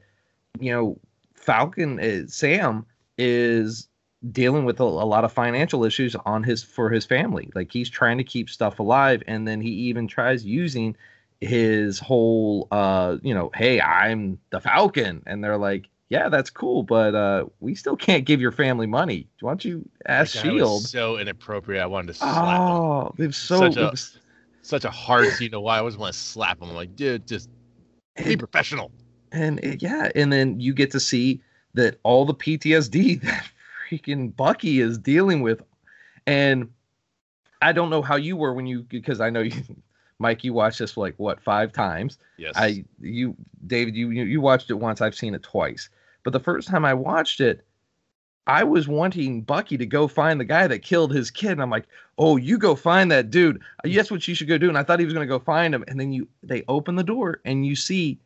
[0.60, 1.00] you know
[1.34, 2.86] falcon is, sam
[3.18, 3.88] is
[4.32, 7.50] dealing with a, a lot of financial issues on his for his family.
[7.56, 9.24] Like he's trying to keep stuff alive.
[9.28, 10.96] And then he even tries using
[11.44, 16.84] his whole uh you know hey i'm the falcon and they're like yeah that's cool
[16.84, 20.82] but uh we still can't give your family money why don't you ask was shield
[20.84, 21.82] so inappropriate.
[21.82, 22.76] I wanted to slap him.
[22.76, 24.20] oh they've so Such a- was-
[24.62, 26.70] Such a hard scene to why I always want to slap him.
[26.70, 27.50] I'm like, dude, just
[28.16, 28.92] be and, professional.
[29.34, 31.42] and uh, yeah and then you get to see
[31.74, 33.46] that all the ptsd that
[33.90, 35.62] freaking bucky is dealing with
[36.28, 36.70] and
[37.62, 39.52] i don't know how you were when you because i know you
[40.24, 42.18] mike you watched this like what five times?
[42.38, 42.54] Yes.
[42.56, 43.36] I you
[43.68, 45.02] David you, you watched it once.
[45.02, 45.90] I've seen it twice.
[46.24, 47.64] But the first time I watched it
[48.48, 51.52] I was wanting Bucky to go find the guy that killed his kid.
[51.52, 51.86] And I'm like
[52.18, 53.58] oh you go find that dude.
[53.84, 54.70] Uh, That's what you should go do.
[54.70, 55.84] And I thought he was going to go find him.
[55.88, 58.18] And then you they open the door and you see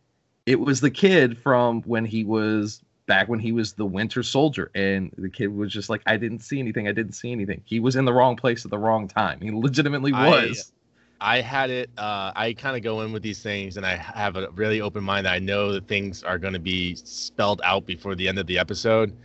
[0.46, 4.70] it was the kid from when he was back when he was the winter soldier.
[4.76, 6.88] And the kid was just like I didn't see anything.
[6.88, 7.62] I didn't see anything.
[7.66, 9.42] He was in the wrong place at the wrong time.
[9.42, 10.72] He legitimately was
[11.20, 11.90] I had it.
[11.98, 15.04] Uh, I kind of go in with these things, and I have a really open
[15.04, 15.28] mind.
[15.28, 18.60] I know that things are going to be spelled out before the end of the
[18.60, 19.16] episode,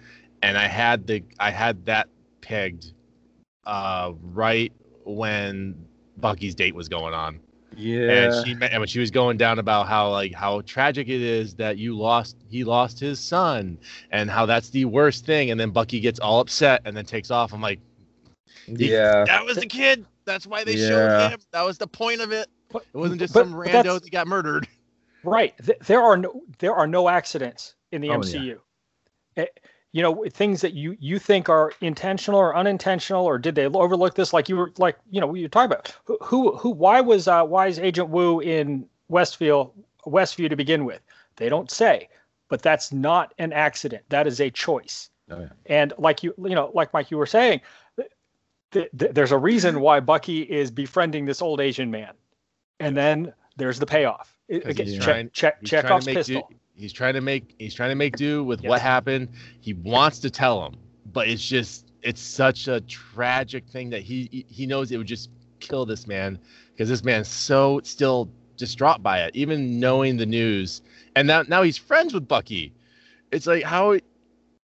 [0.42, 2.08] and I had the I had that
[2.40, 2.92] pegged
[3.66, 4.72] uh, right
[5.04, 7.40] when Bucky's date was going on,
[7.76, 11.20] yeah and she and when she was going down about how like how tragic it
[11.20, 13.78] is that you lost he lost his son,
[14.10, 17.30] and how that's the worst thing, and then Bucky gets all upset and then takes
[17.30, 17.52] off.
[17.52, 17.80] I'm like,
[18.66, 20.06] yeah that was the kid.
[20.24, 20.88] That's why they Yeah.
[20.88, 21.40] showed him.
[21.52, 22.48] That was the point of it.
[22.70, 24.66] But- It wasn't just but- some but rando that got murdered.
[25.24, 25.54] Right.
[25.86, 28.18] There are no there are no accidents in the Oh, yeah.
[28.18, 28.60] MCU.
[29.36, 29.46] Eh,
[29.92, 34.14] you know, things that you you think are intentional or unintentional, or did they overlook
[34.14, 34.32] this?
[34.32, 37.28] Like you were like you know you were talking about who who, who why was
[37.28, 39.72] uh, why is Agent Woo in Westfield
[40.06, 41.00] Westview to begin with?
[41.36, 42.08] They don't say,
[42.48, 44.02] but that's not an accident.
[44.08, 45.10] That is a choice.
[45.30, 45.48] Oh, yeah.
[45.66, 47.60] And like you you know like Mike you were saying,
[48.72, 49.84] th- th- there's a reason mm-hmm.
[49.84, 52.12] why Bucky is befriending this old Asian man,
[52.80, 54.34] and then there's the payoff.
[54.48, 56.48] It- Again, he's check, trying- check, He's trying Chekhov's pistol.
[56.50, 56.56] do.
[56.74, 57.54] He's trying to make.
[57.58, 58.70] He's trying to make do with Yes.
[58.70, 59.28] what happened.
[59.60, 60.76] He wants to tell him,
[61.12, 61.88] but it's just.
[62.02, 65.30] It's such a tragic thing that he he knows it would just
[65.60, 66.38] kill this man
[66.72, 70.82] because this man's so still distraught by it, even knowing the news.
[71.14, 72.72] And now now he's friends with Bucky.
[73.30, 73.98] It's like how.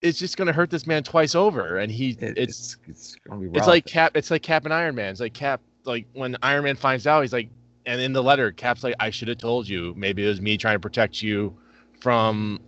[0.04, 2.10] It's just gonna hurt this man twice over, and he.
[2.20, 4.12] It- it's it's gonna be It's like Cap.
[4.16, 5.10] It's like Cap and Iron Man.
[5.10, 5.60] It's like Cap.
[5.84, 7.48] Like when Iron Man finds out, he's like,
[7.86, 9.94] and in the letter, Cap's like, "I should have told you.
[9.96, 11.56] Maybe it was me trying to protect you
[12.00, 12.60] from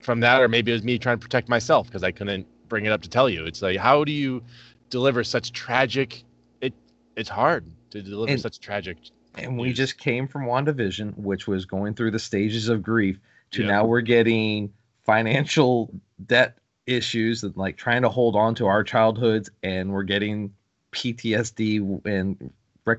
[0.00, 2.86] from that, or maybe it was me trying to protect myself because I couldn't bring
[2.86, 4.42] it up to tell you." It's like, how do you
[4.88, 6.24] deliver such tragic?
[6.62, 6.72] It
[7.14, 8.96] it's hard to deliver And- such tragic.
[9.36, 13.18] and we just came from WandaVision, which was going through the stages of grief,
[13.52, 13.68] to Yeah.
[13.68, 14.72] now we're getting
[15.04, 15.90] financial
[16.26, 16.56] debt
[16.90, 20.52] issues and like trying to hold on to our childhoods, and we're getting
[20.92, 22.52] PTSD and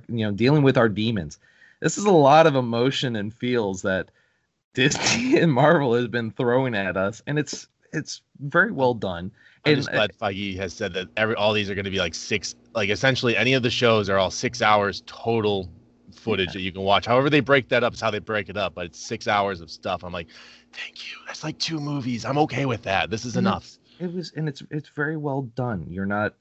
[0.10, 1.40] you know dealing with our demons.
[1.82, 4.12] This is a lot of emotion and feels that
[4.74, 9.32] Disney and Marvel has been throwing at us, and it's it's very well done.
[9.66, 12.00] I'm And just glad Feige has said that every all these are going to be
[12.00, 15.70] like six, like essentially any of the shows are all six hours total
[16.14, 17.06] footage that you can watch.
[17.06, 19.62] However they break that up is how they break it up, but it's six hours
[19.62, 20.04] of stuff.
[20.04, 20.28] I'm like,
[20.74, 21.18] thank you.
[21.28, 22.26] That's like two movies.
[22.26, 23.10] I'm okay with that.
[23.10, 23.78] This is And enough.
[24.02, 26.34] It was and it's it's very well done you're not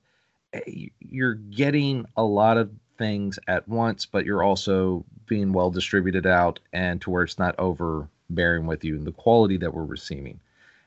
[0.52, 6.26] eh, you're getting a lot of things at once but you're also being well distributed
[6.26, 10.38] out and to where it's not overbearing with you and the quality that we're receiving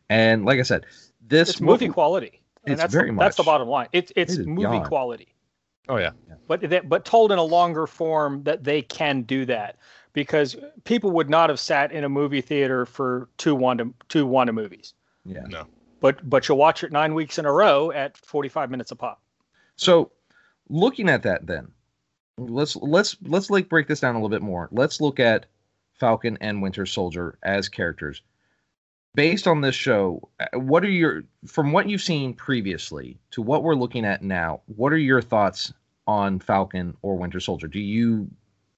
[0.09, 0.85] and like i said
[1.27, 2.39] this It's movie what- quality.
[2.65, 3.87] And It's that's very the, that's the bottom line.
[3.91, 4.85] It's it's It is movie beyond.
[4.87, 5.27] quality.
[5.89, 6.11] Oh yeah.
[6.47, 9.75] but that, but told in a longer form that they can do that
[10.13, 10.55] because
[10.85, 14.53] people would not have sat in a movie theater for two one Wanda two Wanda
[14.53, 14.93] movies.
[15.25, 15.65] yeah No.
[16.03, 19.21] But but you'll watch it nine weeks in a row at 45 minutes a pop.
[19.77, 20.11] So,
[20.67, 21.71] looking at that, then
[22.37, 24.67] let's let's let's like break this down a little bit more.
[24.73, 25.45] Let's look at
[25.93, 28.21] Falcon and Winter Soldier as characters.
[29.15, 33.63] Based on this show, uh, what are your from what you've seen previously to what
[33.63, 34.59] we're looking at now?
[34.65, 35.71] What are your thoughts
[36.05, 37.69] on Falcon or Winter Soldier?
[37.69, 38.29] Do you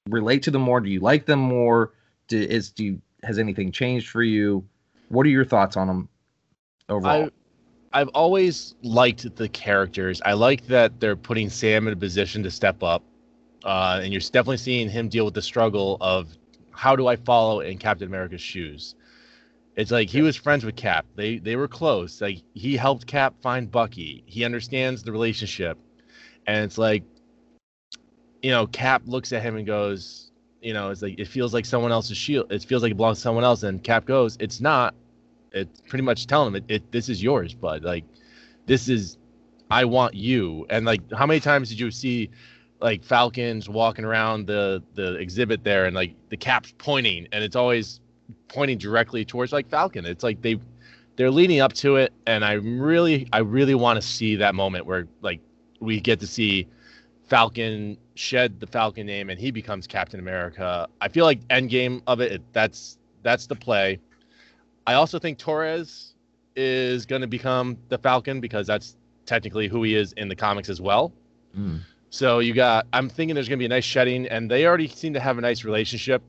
[0.08, 0.80] relate to them more?
[0.80, 1.92] Do you like them more?
[2.28, 4.64] Do, is do you, has anything changed for you?
[5.08, 6.08] What are your thoughts on them
[6.88, 7.24] overall?
[7.92, 10.20] I, I've always liked the characters.
[10.24, 13.02] I like that they're putting Sam in a position to step up,
[13.64, 16.28] uh, and you're definitely seeing him deal with the struggle of
[16.72, 18.96] how do I follow in Captain America's shoes.
[19.76, 21.06] It's like he was friends with Cap.
[21.16, 22.20] They they were close.
[22.20, 24.22] Like he helped Cap find Bucky.
[24.26, 25.78] He understands the relationship,
[26.46, 27.02] and it's like,
[28.42, 31.64] you know, Cap looks at him and goes, you know, it's like it feels like
[31.64, 32.50] someone else's shield.
[32.50, 33.62] It feels like it belongs to someone else.
[33.62, 34.94] And Cap goes, it's not
[35.56, 37.82] it's pretty much telling him it, it this is yours bud.
[37.82, 38.04] Like
[38.66, 39.18] this is
[39.70, 40.66] i want you.
[40.70, 42.30] And like how many times did you see
[42.80, 47.56] like falcons walking around the the exhibit there and like the cap's pointing and it's
[47.56, 48.00] always
[48.48, 50.04] pointing directly towards like falcon?
[50.04, 50.60] It's like they
[51.16, 54.84] they're leading up to it and i really i really want to see that moment
[54.84, 55.40] where like
[55.80, 56.68] we get to see
[57.24, 60.86] falcon shed the falcon name and he becomes captain america.
[61.00, 63.98] I feel like endgame of it, it that's that's the play
[64.86, 66.14] I also think Torres
[66.54, 68.96] is going to become the Falcon because that's
[69.26, 71.12] technically who he is in the comics as well.
[71.56, 71.80] Mm.
[72.10, 74.88] So you got, I'm thinking there's going to be a nice shedding, and they already
[74.88, 76.22] seem to have a nice relationship.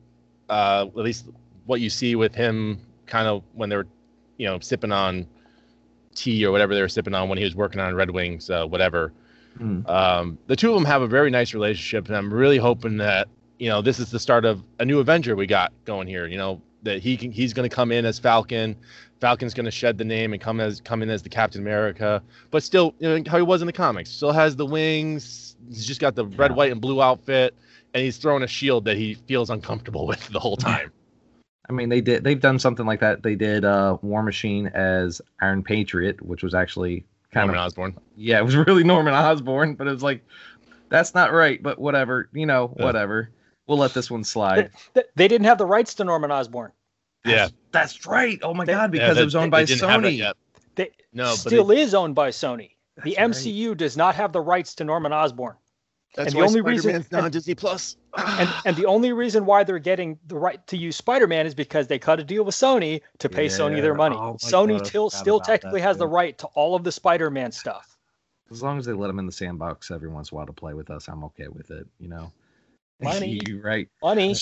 [0.50, 1.28] Uh, at least
[1.66, 3.88] what you see with him, kind of when they were,
[4.38, 5.28] you know, sipping on
[6.16, 8.66] tea or whatever they were sipping on when he was working on Red Wings, uh,
[8.66, 9.14] whatever.
[9.60, 9.88] Mm.
[9.88, 13.28] Um, the two of them have a very nice relationship, and I'm really hoping that
[13.60, 16.28] you know this is the start of a new Avenger we got going here.
[16.28, 18.76] You know that he can he's going to come in as Falcon.
[19.20, 22.22] Falcon's going to shed the name and come as come in as the Captain America,
[22.52, 24.12] but still you know, how he was in the comics.
[24.12, 25.56] Still has the wings.
[25.70, 27.56] He's just got the red, white, and blue outfit,
[27.94, 30.92] and he's throwing a shield that he feels uncomfortable with the whole time.
[31.70, 32.24] I mean, they did.
[32.24, 33.24] They've done something like that.
[33.24, 37.66] They did uh, War Machine as Iron Patriot, which was actually kind of Norman of
[37.66, 37.98] Osborn.
[38.16, 40.24] yeah, it was really Norman Osborn, but it was like
[40.90, 41.62] that's not right.
[41.62, 42.86] But whatever, you know, Yeah.
[42.86, 43.32] whatever.
[43.68, 44.72] We'll let this one slide.
[44.94, 46.72] Th- They didn't have the rights to Norman Osborn.
[47.26, 48.40] Yeah, That's right.
[48.42, 50.08] Oh my They- God, Yeah, because they- it was owned by they didn't have that
[50.08, 50.18] Sony.
[50.18, 50.38] yet.
[50.76, 52.72] They No, but still they- is owned by Sony.
[53.04, 53.30] The That's right.
[53.32, 55.56] MCU does not have the rights to Norman Osborn.
[56.16, 57.98] That's And the why only reason- Spider-Man's not on and- Disney Plus.
[58.18, 61.88] And and the only reason why they're getting the right to use Spider-Man is because
[61.88, 64.16] they cut a deal with Sony to pay Sony their money.
[64.16, 66.74] Oh Sony God, I still forgot still about that technically has the right to all
[66.76, 67.98] of the Spider-Man stuff.
[68.50, 70.54] As long as they let him in the sandbox every once in a while to
[70.54, 71.86] play with us, I'm okay with it.
[72.00, 72.32] You know.
[73.02, 73.40] Money.
[73.64, 73.90] Right.
[74.02, 74.36] Money.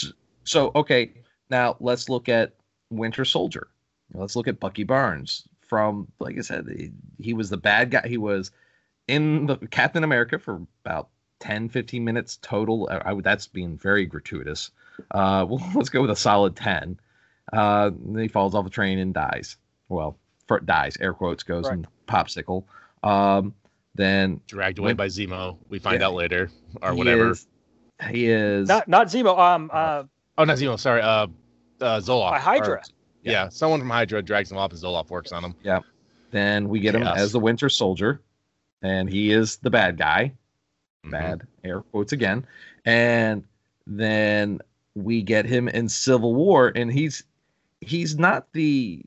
[0.43, 1.11] So okay,
[1.49, 2.53] now let's look at
[2.89, 3.67] Winter Soldier.
[4.13, 5.43] Let's look at Bucky Barnes.
[5.67, 8.03] From like I said, he, he was the bad guy.
[8.07, 8.51] He was
[9.07, 12.87] in the Captain America for about 10, 15 minutes total.
[12.91, 14.71] I, I- that's being very gratuitous.
[15.11, 16.99] Uh, well, let's go with a solid 10.
[17.51, 19.57] Uh, then he falls off a train and dies.
[19.89, 21.73] Well, for, dies, air quotes, goes Right.
[21.73, 22.63] and popsicle.
[23.03, 23.53] Um,
[23.95, 25.57] then Dragged away When- by Zemo.
[25.69, 26.07] We find Yeah.
[26.07, 26.49] out later,
[26.81, 27.31] or whatever.
[27.31, 27.47] is-
[28.09, 29.37] he is Not not Zemo.
[29.37, 30.03] Um uh
[30.37, 30.77] Oh, not Zemo.
[30.79, 31.01] Sorry.
[31.01, 31.27] Uh,
[31.81, 32.31] uh Zoloft.
[32.31, 32.75] by Hydra.
[32.75, 32.81] Or-
[33.23, 33.49] yeah.
[33.49, 35.55] someone from Hydra drags him off, and Zoloft works on him.
[35.63, 35.79] Yeah.
[36.31, 37.17] Then we get him Chaos.
[37.17, 38.21] as the Winter Soldier,
[38.81, 40.33] and he is the bad guy.
[41.05, 41.11] Mhm.
[41.11, 42.45] Bad air quotes again.
[42.85, 43.43] And
[43.87, 44.59] then
[44.93, 47.23] we get him in Civil War, and he's
[47.81, 49.01] he's not the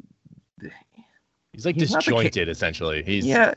[1.53, 3.03] He's like He's not the disjointed, essentially.
[3.03, 3.55] He's yeah.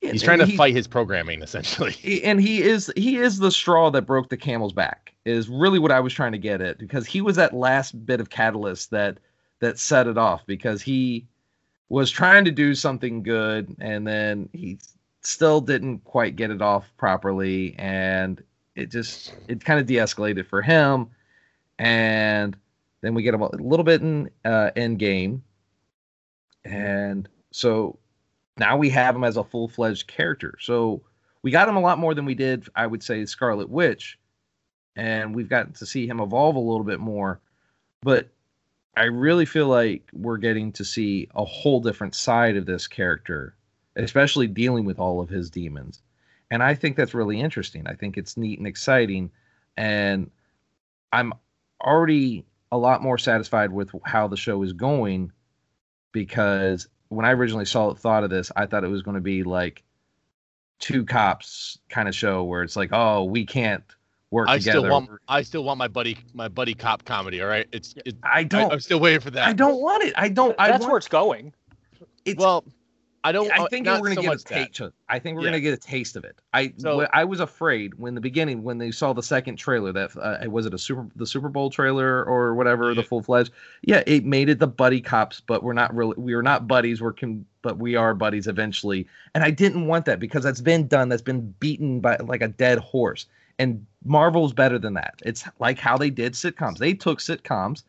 [0.00, 2.22] He's trying to he- fight his programming, essentially.
[2.24, 5.92] and he is he is the straw that broke the camel's back is really what
[5.92, 9.18] I was trying to get at because he was that last bit of catalyst that
[9.60, 11.26] that set it off because he
[11.88, 14.78] was trying to do something good and then he
[15.22, 18.42] still didn't quite get it off properly and
[18.76, 21.08] it just it kind of de-escalated for him
[21.78, 22.56] and
[23.00, 25.42] then we get a little bit in uh end game
[26.64, 27.98] and So
[28.58, 30.54] now we have him as a full fledged character.
[30.60, 31.02] So
[31.42, 34.18] we got him a lot more than we did, I would say, Scarlet Witch,
[34.96, 37.40] and we've gotten to see him evolve a little bit more.
[38.02, 38.28] But
[38.96, 43.54] I really feel like we're getting to see a whole different side of this character,
[43.96, 46.02] especially dealing with all of his demons.
[46.50, 47.86] And I think that's really interesting.
[47.86, 49.30] I think it's neat and exciting.
[49.76, 50.30] And
[51.12, 51.32] I'm
[51.80, 55.30] already a lot more satisfied with how the show is going
[56.12, 59.20] because when I originally saw it, thought of this, I thought it was going to
[59.20, 59.82] be like
[60.78, 63.82] two cops kind of show where it's like, oh, we can't
[64.30, 64.78] work I together.
[64.80, 67.40] still want I still want my buddy my buddy cop comedy.
[67.42, 68.72] All right, it's it, I I, don't.
[68.72, 69.48] I'm still waiting for that.
[69.48, 70.14] I don't want it.
[70.16, 70.54] I don't.
[70.58, 71.52] I That's want, where it's going.
[72.24, 72.64] it's, Well,
[73.24, 73.50] I don't.
[73.50, 74.80] I think we're gonna so get a taste.
[74.80, 75.50] Of, I think we're Yeah.
[75.50, 76.36] gonna get a taste of it.
[76.54, 80.16] I So- I was afraid when the beginning when they saw the second trailer that
[80.16, 83.50] uh, was it a super the Super Bowl trailer or whatever the full fledged.
[83.82, 87.02] Yeah, it made it the buddy cops, but we're not really we are not buddies.
[87.02, 89.06] We're com- but we are buddies eventually.
[89.34, 91.08] And I didn't want that because that's been done.
[91.08, 93.26] That's been beaten by like a dead horse.
[93.58, 95.14] And Marvel's better than that.
[95.26, 96.78] It's like how they did sitcoms.
[96.78, 97.82] They took sitcoms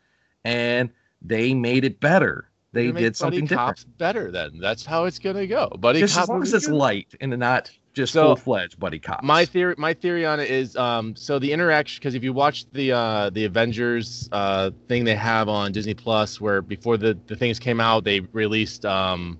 [0.43, 0.89] and
[1.21, 2.49] they made it better.
[2.71, 3.97] They did something buddy different.
[3.97, 4.31] better.
[4.31, 5.69] Then that's how it's gonna go.
[5.79, 8.99] Buddy Just cop as long as it's light and not just So, full fledged buddy
[8.99, 9.23] cops.
[9.23, 12.69] My theory, my theory on it is, um, so the interaction because if you watch
[12.71, 17.35] the uh, the Avengers uh, thing they have on Disney Plus, where before the the
[17.35, 19.39] things came out, they released um,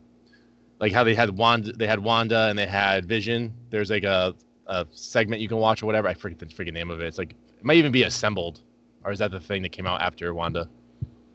[0.79, 3.53] like how they had Wanda, they had Wanda and they had Vision.
[3.69, 4.33] There's like a,
[4.65, 6.07] a segment you can watch or whatever.
[6.07, 7.05] I forget the freaking name of it.
[7.05, 8.61] It's like it might even be assembled,
[9.03, 10.67] or is that the thing that came out after Wanda?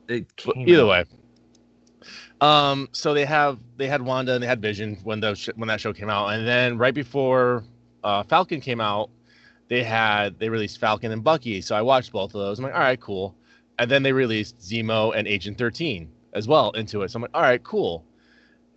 [0.08, 0.26] It
[0.56, 1.04] either out- way.
[2.44, 5.68] Um, so they have they had Wanda and they had Vision when the sh- when
[5.68, 7.64] that show came out, and then right before
[8.04, 9.08] uh, Falcon came out,
[9.68, 11.62] they had they released Falcon and Bucky.
[11.62, 12.58] So I watched both of those.
[12.58, 13.34] I'm like, all right, cool.
[13.78, 17.10] And then they released Zemo and Agent 13 as well into it.
[17.10, 18.04] So I'm like, all right, cool.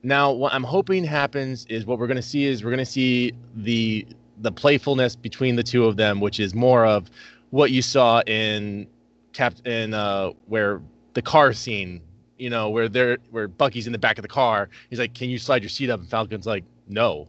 [0.02, 4.08] Now what I'm hoping happens is what we're gonna see is we're gonna see the
[4.38, 7.12] the playfulness between the two of them, which is more of
[7.50, 8.88] what you saw in
[9.34, 10.82] Cap in uh where
[11.16, 12.02] the car scene,
[12.38, 14.70] you know, where they're where Bucky's in the back of the car.
[14.90, 17.28] He's like, "Can you slide your seat up?" And Falcon's like, "No,"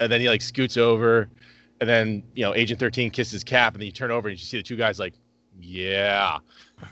[0.00, 1.28] and then he like scoots over,
[1.80, 4.44] and then you know, Agent Thirteen kisses Cap, and then you turn over and you
[4.44, 5.14] see the two guys like,
[5.60, 6.38] "Yeah,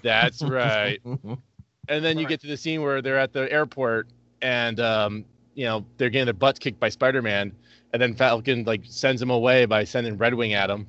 [0.02, 4.08] that's right." and then you get to the scene where they're at the airport
[4.42, 7.52] and um, you know they're getting their butts kicked by Spider-Man,
[7.92, 10.86] and then Falcon like sends him away by sending Red Wing at him,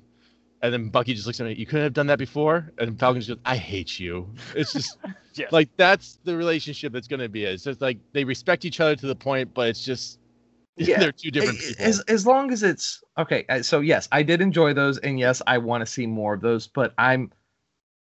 [0.62, 3.22] and then Bucky just looks at me, you couldn't have done that before, and Falcon
[3.22, 4.28] just, goes, I hate you.
[4.56, 4.98] It's just
[5.38, 5.52] Yes.
[5.52, 7.44] like that's the relationship that's going to be.
[7.46, 10.20] It's just like they respect each other to the point, but it's just
[10.78, 11.00] Yeah.
[11.00, 11.86] they're two different people.
[11.86, 13.46] As as long as it's okay.
[13.50, 16.42] uh, So yes, I did enjoy those, and yes, I want to see more of
[16.42, 16.68] those.
[16.68, 17.32] But I'm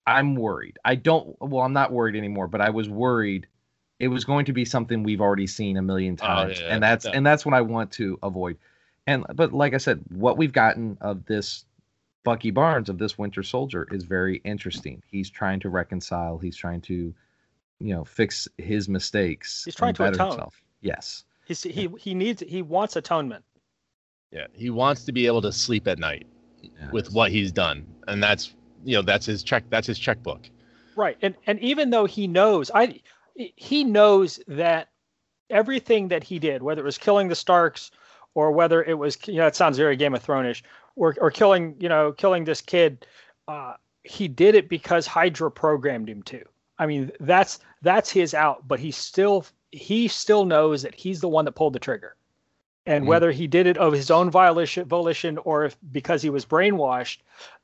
[0.07, 0.79] I'm worried.
[0.85, 1.37] I don't.
[1.41, 2.49] Well, I'm not worried anymore.
[2.49, 3.47] But I was worried
[3.99, 7.05] it was going to be something we've already seen a million times, yeah, and that's
[7.05, 8.57] that- and that's what I want to avoid.
[9.07, 11.65] And but like I said, what we've gotten of this
[12.25, 15.03] Bucky Barnes of this Winter Soldier is very interesting.
[15.07, 16.39] He's trying to reconcile.
[16.39, 17.15] He's trying to,
[17.79, 19.65] you know, fix his mistakes.
[19.65, 20.29] He's trying to better atone.
[20.31, 20.63] himself.
[20.83, 21.25] Yes.
[21.47, 23.45] He's, he he needs he wants atonement.
[24.31, 26.27] yeah, he wants to be able to sleep at night
[26.63, 26.91] Yeah.
[26.93, 28.55] with what he's done, and that's
[28.85, 29.65] you know that's his check.
[29.71, 30.49] That's his checkbook.
[30.97, 31.17] Right.
[31.23, 33.01] And and even though he knows, I
[33.35, 34.91] he knows that
[35.49, 37.91] everything that he did, whether it was killing the Starks
[38.35, 40.63] or whether it was you know it sounds very Game of Thrones
[41.01, 43.07] or or killing you know killing this kid,
[43.49, 43.75] uh,
[44.05, 46.45] he did it because Hydra programmed him to.
[46.79, 51.29] I mean that's that's his out, but he still he still knows that he's the
[51.29, 52.17] one that pulled the trigger.
[52.87, 53.09] And Mhm.
[53.09, 57.19] whether he did it of his own violation, volition or if because he was brainwashed,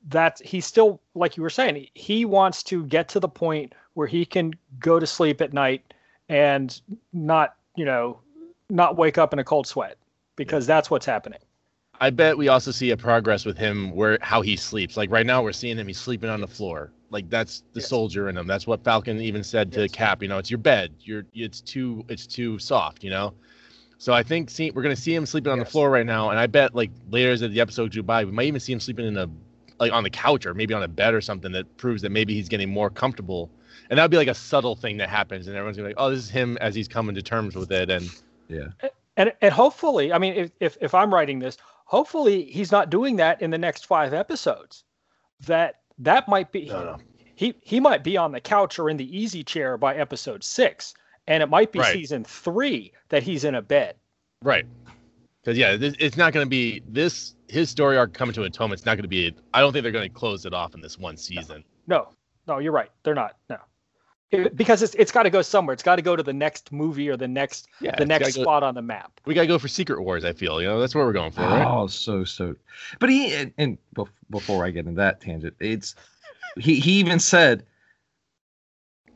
[0.09, 3.75] that he still, like you were saying, he, he wants to get to the point
[3.95, 5.95] where he can go to sleep at night
[6.29, 6.81] and
[7.13, 8.21] not, you know,
[8.69, 9.97] not wake up in a cold sweat
[10.37, 11.41] because that's what's happening.
[12.01, 14.97] I bet we also see a progress with him where how he sleeps.
[14.97, 16.93] Like right now, we're seeing him; he's sleeping on the floor.
[17.11, 17.89] Like that's the Yes.
[17.89, 18.47] soldier in him.
[18.47, 19.93] That's what Falcon even said to Yes.
[19.93, 20.23] Cap.
[20.23, 20.95] You know, it's your bed.
[21.01, 23.03] You're it's too it's too soft.
[23.05, 23.35] You know.
[23.99, 26.39] So I think see, we're gonna see him sleeping on the floor right now, and
[26.39, 29.07] I bet like later as the episode goes by, we might even see him sleeping
[29.07, 29.29] in a
[29.79, 32.35] like on the couch or maybe on a bed or something that proves that maybe
[32.35, 33.51] he's getting more comfortable.
[33.89, 36.03] And that would be like a subtle thing that happens, and everyone's gonna be like,
[36.03, 38.11] "Oh, this is him as he's coming to terms with it." And
[38.49, 38.69] Yeah.
[39.17, 41.57] And and hopefully, I mean, if if, if I'm writing this,
[41.87, 44.85] hopefully he's not doing that in the next five episodes.
[45.47, 46.97] That that might be No, no.
[47.35, 50.95] he he might be on the couch or in the easy chair by episode six,
[51.27, 51.93] and it might be Right.
[51.93, 53.97] season three that he's in a bed.
[54.43, 54.67] Right.
[55.43, 58.81] Because yeah, this, it's not going to be this his story arc coming to atonement.
[58.81, 59.35] It's not going to be.
[59.55, 61.63] I don't think they're going to close it off in this one season.
[61.87, 62.09] No,
[62.49, 62.91] no, you're right.
[63.05, 63.37] They're not.
[63.49, 63.59] No.
[64.33, 65.73] It- because it's it's got to go somewhere.
[65.73, 68.39] It's got to go to the next movie or the next Yeah, the next gotta
[68.39, 69.21] go- spot on the map.
[69.25, 70.25] We gotta go for Secret Wars.
[70.25, 71.65] I feel you know that's where we're going for, right?
[71.67, 72.57] Oh, so so.
[72.99, 73.79] But he and, and
[74.31, 75.95] before I get into that tangent, it's
[76.59, 77.65] he he even said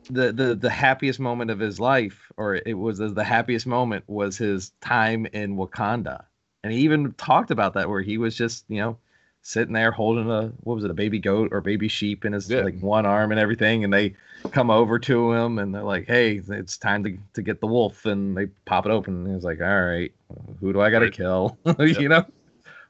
[0.09, 4.37] the the the happiest moment of his life, or it was the happiest moment was
[4.37, 6.23] his time in Wakanda,
[6.63, 8.97] and he even talked about that where he was just you know
[9.43, 12.49] sitting there holding a what was it a baby goat or baby sheep in his
[12.49, 12.61] Yeah.
[12.61, 14.15] like one arm and everything, and they
[14.51, 18.05] come over to him and they're like, "Hey, it's time to to get the wolf,"
[18.05, 20.11] and they pop it open, and he's like, "All right,
[20.59, 21.13] who do I got to Right.
[21.13, 22.25] kill?" you know.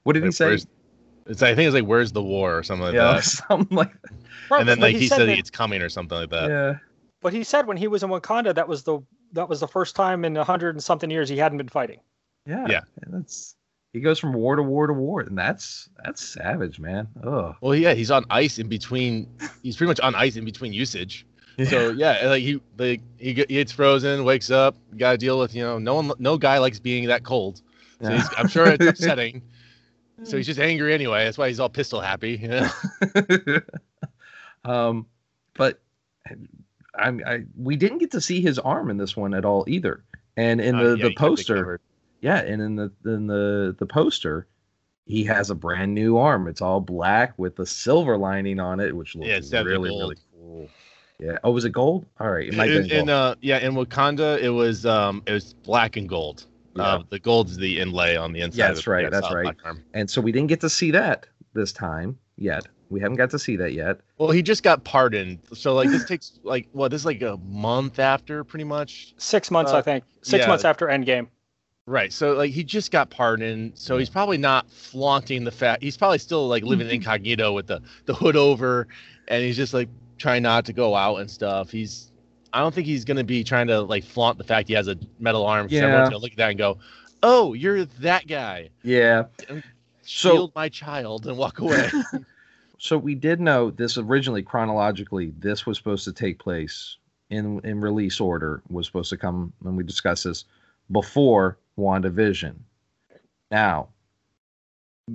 [0.04, 0.58] What did he say?
[1.28, 3.24] It's I think it's like where's the war or something like yeah, that.
[3.24, 3.91] something like
[4.49, 6.49] Right, And then like he, said, that- it's coming or something like that.
[6.49, 6.78] yeah.
[7.22, 8.99] But he said when he was in Wakanda, that was the
[9.34, 11.99] that was the first time in a hundred and something years he hadn't been fighting.
[12.47, 12.66] Yeah.
[12.68, 12.82] Yeah.
[13.08, 13.56] That's
[13.93, 17.07] he goes from war to war to war, and that's that's savage, man.
[17.23, 17.55] Oh.
[17.61, 19.27] Well, yeah, he's on ice in between.
[19.63, 21.25] He's pretty much on ice in between usage.
[21.69, 25.37] So yeah, like he like he, get- he gets frozen, wakes up, got to deal
[25.37, 27.61] with you know no one no guy likes being that cold.
[28.01, 28.15] So Yeah.
[28.17, 29.41] he's, I'm sure it's upsetting.
[30.23, 31.25] so he's just angry anyway.
[31.25, 32.37] That's why he's all pistol happy.
[32.41, 33.59] You know?
[34.65, 35.05] um,
[35.53, 35.79] but
[36.95, 40.03] I, I we didn't get to see his arm in this one at all either.
[40.37, 41.79] And in Uh, the yeah, the he kept it poster.
[42.22, 44.47] Yeah, and in the in the the poster,
[45.05, 46.47] he has a brand new arm.
[46.47, 50.17] It's all black with a silver lining on it, which looks Yeah, it's really really
[50.34, 50.69] cool.
[51.19, 51.38] Yeah.
[51.43, 52.05] Oh, was it gold?
[52.19, 55.53] All right, it might in, in, uh, yeah, in Wakanda, it was um, it was
[55.53, 56.45] black and gold.
[56.76, 56.84] Yeah.
[56.84, 58.57] Uh, the gold is the inlay on the inside.
[58.57, 59.55] Yeah, of that's the right, that's right.
[59.93, 62.65] and so we didn't get to see that this time yet.
[62.89, 64.01] We haven't got to see that yet.
[64.17, 67.38] Well, he just got pardoned, so like this takes like what this is like a
[67.45, 69.13] month after, pretty much.
[69.17, 70.03] Six months, Uh, I think.
[70.24, 70.47] Six yeah.
[70.47, 71.28] months after Endgame.
[71.91, 72.13] Right.
[72.13, 75.83] So like he just got pardoned, so he's probably not flaunting the fact.
[75.83, 76.95] He's probably still like living mm-hmm.
[76.95, 78.87] incognito with the the hood over,
[79.27, 81.69] and he's just like trying not to go out and stuff.
[81.69, 82.13] He's
[82.53, 84.97] I don't think he's gonna be trying to like flaunt the fact he has a
[85.19, 85.67] metal arm.
[85.67, 86.11] 'cause everyone's Yeah.
[86.11, 86.77] gonna look at that and go,
[87.23, 89.25] "Oh, you're that guy." Yeah.
[89.47, 89.61] So-
[90.03, 91.89] Shield my child and walk away.
[92.77, 95.33] So we did know this originally chronologically.
[95.37, 96.97] This was supposed to take place
[97.29, 98.63] in in release order.
[98.69, 100.45] Was supposed to come when we discussed this
[100.91, 102.55] before WandaVision.
[103.49, 103.89] Now,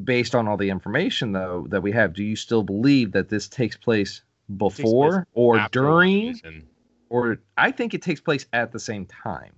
[0.04, 3.48] based on all the information though that we have, do you still believe that this
[3.48, 4.22] takes place
[4.56, 6.62] before or during WandaVision.
[7.08, 9.52] or I think it takes place at the same time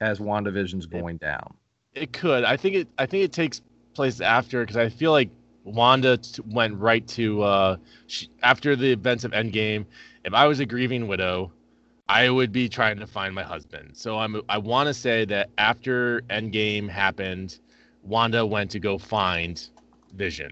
[0.00, 1.54] as WandaVision's going down.
[1.94, 2.44] It could.
[2.44, 2.88] I think it.
[2.98, 3.60] I think it takes
[3.94, 5.30] place after because I feel like
[5.64, 7.76] Wanda t- went right to uh
[8.06, 9.86] she, after the events of Endgame.
[10.24, 11.52] If I was a grieving widow,
[12.10, 13.96] I would be trying to find my husband.
[13.96, 14.42] So I'm.
[14.48, 17.60] I want to say that after Endgame happened,
[18.02, 19.64] Wanda went to go find
[20.16, 20.50] Vision,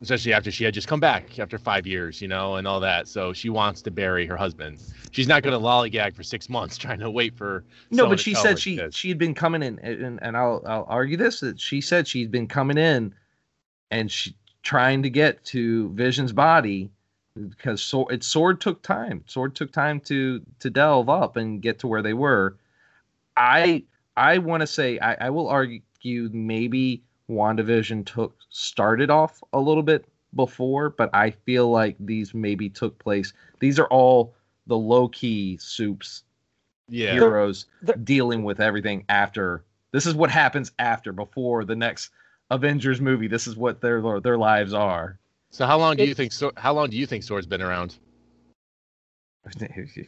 [0.00, 3.08] especially after she had just come back after five years, you know, and all that.
[3.08, 4.78] So she wants to bury her husband.
[5.10, 7.64] She's not going to lollygag for six months trying to wait for.
[7.90, 8.94] No, but she said she this.
[8.94, 12.30] she had been coming in, and, and I'll I'll argue this that she said she'd
[12.30, 13.12] been coming in,
[13.90, 16.92] and she trying to get to Vision's body
[17.50, 19.24] because sword it sword took time.
[19.26, 22.56] Sword took time to to delve up and get to where they were.
[23.36, 23.84] I
[24.16, 29.82] I want to say I, I will argue maybe WandaVision took started off a little
[29.82, 33.32] bit before, but I feel like these maybe took place.
[33.60, 34.34] These are all
[34.66, 36.22] the low key soups
[36.88, 37.12] yeah.
[37.12, 39.64] heroes They're- dealing with everything after.
[39.90, 42.10] This is what happens after, before the next
[42.50, 43.28] Avengers movie.
[43.28, 45.18] This is what their their lives are.
[45.50, 46.32] So how long do you think?
[46.32, 47.96] So, how long do you think Sword's been around?
[49.56, 50.06] Do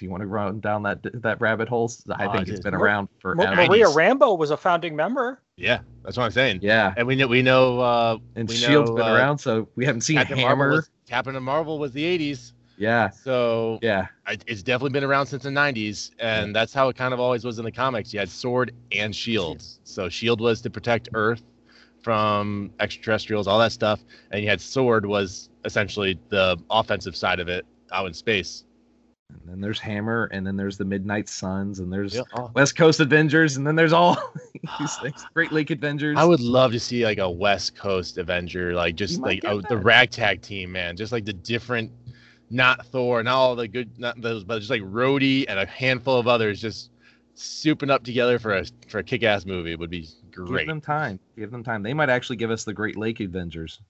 [0.00, 1.90] you want to run down that that rabbit hole?
[2.12, 2.64] I Oh, think it it's is.
[2.64, 3.54] been Mar- around Ma- forever.
[3.66, 5.40] Maria Rambeau was a founding member.
[5.56, 6.60] Yeah, that's what I'm saying.
[6.62, 9.68] Yeah, And we know we know uh, and we Shield's know, been uh, around, so
[9.74, 10.56] we haven't seen Captain Hammer.
[10.56, 15.26] Marvel was, Captain Marvel was the 80s, Yeah, so yeah, I, it's definitely been around
[15.26, 18.12] since the 90s, and that's how it kind of always was in the comics.
[18.12, 19.62] You had Sword and Shield.
[19.84, 21.42] So Shield was to protect Earth
[22.06, 23.98] from extraterrestrials, all that stuff,
[24.30, 28.62] and you had Sword was essentially the offensive side of it out in space.
[29.28, 32.20] and then there's Hammer, and then there's the Midnight Suns, and there's Yeah.
[32.36, 32.48] Oh.
[32.54, 34.16] West Coast Avengers, and then there's all
[34.78, 35.26] these things.
[35.34, 36.16] Great Lake Avengers.
[36.16, 39.76] I would love to see like a West Coast Avenger, like just like uh, the
[39.76, 40.96] ragtag team, man.
[40.96, 41.90] Just like the different,
[42.50, 46.20] not Thor, not all the good, not those, but just like Rhodey and a handful
[46.20, 46.92] of others, just
[47.36, 50.60] souping up together for a for a kick-ass movie would be great.
[50.60, 51.20] Give them time.
[51.36, 51.82] Give them time.
[51.82, 53.80] They might actually give us the Great Lake Avengers.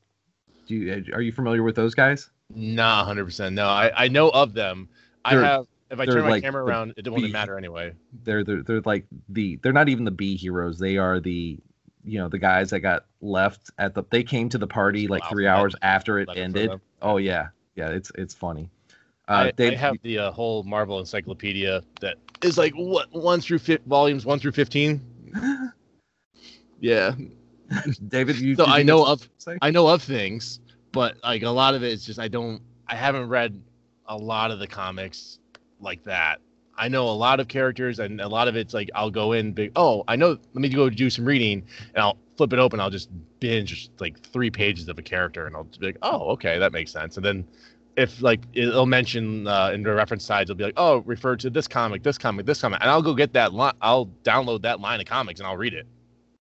[0.67, 2.31] Do you are you familiar with those guys?
[2.55, 3.55] Nah, hundred percent.
[3.55, 4.89] No, I I know of them.
[5.25, 5.67] I They're- have.
[5.89, 7.93] If I turn my like camera around, it won't matter anyway.
[8.25, 10.81] They're they're they're like the they're not even the B heroes.
[10.81, 11.61] They are the
[12.03, 15.23] you know the guys that got left at the they came to the party like
[15.23, 16.73] go three hours after it ended.
[17.03, 17.91] Oh yeah, yeah.
[17.91, 18.69] It's it's funny.
[19.29, 22.17] Uh, I, Dave, I have the uh, whole Marvel encyclopedia that
[22.47, 25.03] is like what one through fi- volumes one through fifteen.
[26.81, 27.15] yeah,
[28.09, 28.55] David, you.
[28.55, 29.59] So I know of- say?
[29.63, 30.61] I know of things,
[30.93, 32.63] but like a lot of it is just I don't.
[32.89, 33.61] I haven't read
[34.07, 35.39] a lot of the comics
[35.81, 36.41] like that.
[36.79, 39.53] I know a lot of characters, and a lot of it's like I'll go in
[39.53, 39.73] big.
[39.77, 40.31] Oh, I know.
[40.31, 42.81] Let me go do some reading, and I'll flip it open.
[42.81, 43.09] I'll just
[43.41, 46.93] binge like three pages of a character, and I'll be like, oh, okay, that makes
[46.93, 47.17] sense.
[47.17, 47.47] And then
[47.97, 51.51] if like it'll mention uh, in the reference sides, it'll be like, oh, refer to
[51.51, 53.75] this comic, this comic, this comic, and I'll go get that line.
[53.81, 55.87] I'll download that line of comics and I'll read it.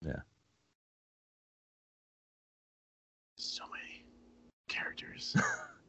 [0.01, 0.13] Yeah.
[3.37, 4.03] So many
[4.67, 5.35] characters.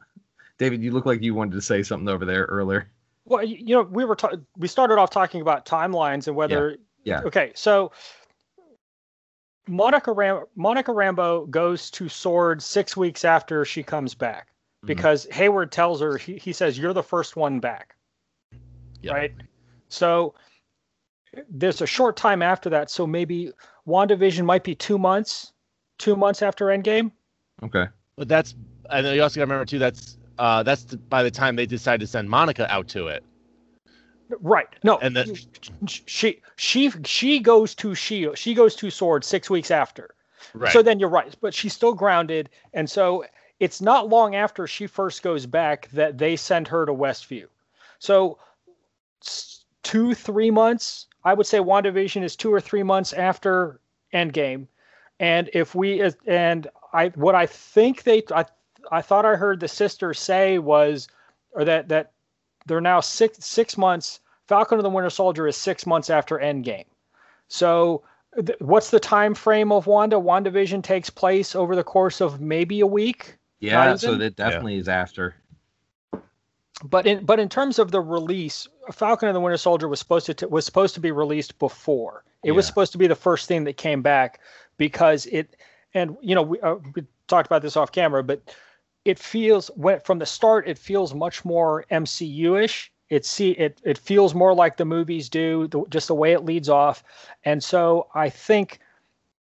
[0.58, 2.90] David, you look like you wanted to say something over there earlier.
[3.24, 6.76] Well, you know, we were ta- we started off talking about timelines and whether.
[7.02, 7.22] Yeah.
[7.22, 7.92] Okay, so
[9.68, 14.48] Monica Ram- Monica Rambeau goes to Sword six weeks after she comes back
[14.86, 14.96] Mhm.
[14.96, 17.94] because Hayward tells her he, he says you're the first one back.
[19.02, 19.12] Yeah.
[19.12, 19.34] Right.
[19.88, 20.34] So
[21.50, 23.52] there's a short time after that, so maybe
[23.86, 25.52] WandaVision might be two months,
[25.98, 27.10] two months after Endgame.
[27.62, 27.86] Okay.
[28.16, 28.54] But that's
[28.90, 29.78] and you also got to remember too.
[29.78, 33.24] That's uh that's the, by the time they decide to send Monica out to it.
[34.40, 34.66] Right.
[34.82, 34.98] No.
[34.98, 35.34] And then-
[35.86, 38.38] she she she goes to Shield.
[38.38, 40.14] She goes to Sword six weeks after.
[40.54, 40.72] Right.
[40.72, 43.24] So then you're right, but she's still grounded, and so
[43.58, 47.46] it's not long after she first goes back that they send her to Westview.
[47.98, 48.38] So
[49.82, 53.80] two three months, I would say WandaVision is two or three months after
[54.12, 54.66] Endgame,
[55.20, 58.44] and if we uh, and I what I think they I
[58.90, 61.08] I thought I heard the sisters say was
[61.52, 62.12] or that that
[62.66, 64.20] they're now six six months.
[64.46, 66.86] Falcon the Winter Soldier is six months after Endgame.
[67.48, 68.02] So,
[68.60, 70.16] what's the time frame of Wanda?
[70.16, 73.38] WandaVision takes place over the course of maybe a week.
[73.60, 74.20] Yeah, Not so even?
[74.20, 75.34] that definitely is after.
[76.84, 80.26] But in but in terms of the release, Falcon and the Winter Soldier was supposed
[80.26, 82.22] to t- was supposed to be released before.
[82.44, 84.40] It was supposed to be the first thing that came back
[84.76, 85.56] because it
[85.94, 88.54] and you know we, uh, we talked about this off camera, but
[89.06, 92.92] it feels when from the start it feels much more MCU-ish.
[93.08, 96.44] It see it it feels more like the movies do, the, just the way it
[96.44, 97.02] leads off,
[97.44, 98.80] and so I think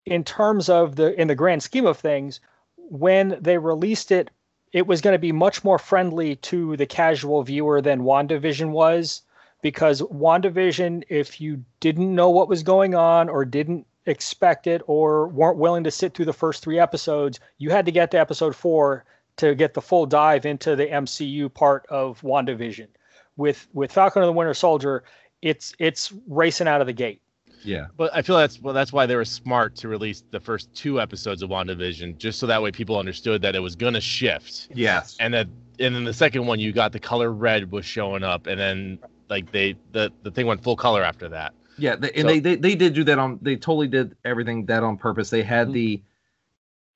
[0.04, 2.40] in terms of the in the grand scheme of things,
[2.88, 4.30] when they released it
[4.72, 9.22] it was going to be much more friendly to the casual viewer than WandaVision was
[9.62, 15.28] because WandaVision, if you didn't know what was going on or didn't expect it or
[15.28, 18.54] weren't willing to sit through the first three episodes, you had to get to episode
[18.54, 19.04] four
[19.36, 22.88] to get the full dive into the MCU part of WandaVision.
[23.36, 25.04] With with Falcon and the Winter Soldier,
[25.42, 27.20] it's it's racing out of the gate.
[27.66, 27.86] Yeah.
[27.96, 31.00] But I feel that's well, that's why they were smart to release the first two
[31.00, 34.68] episodes of WandaVision, just so that way people understood that it was gonna shift.
[34.74, 35.16] Yes.
[35.20, 35.48] And that
[35.78, 38.98] and then the second one you got the color red was showing up and then
[39.28, 41.52] like they the, the thing went full color after that.
[41.78, 43.38] Yeah, they, and So- they, they they did do that on.
[43.42, 45.28] They totally did everything that on purpose.
[45.28, 46.00] They had the,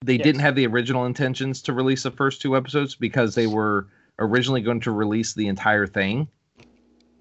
[0.03, 0.23] they Yes.
[0.25, 4.63] didn't have the original intentions to release the first two episodes because they were originally
[4.63, 6.29] going to release the entire thing,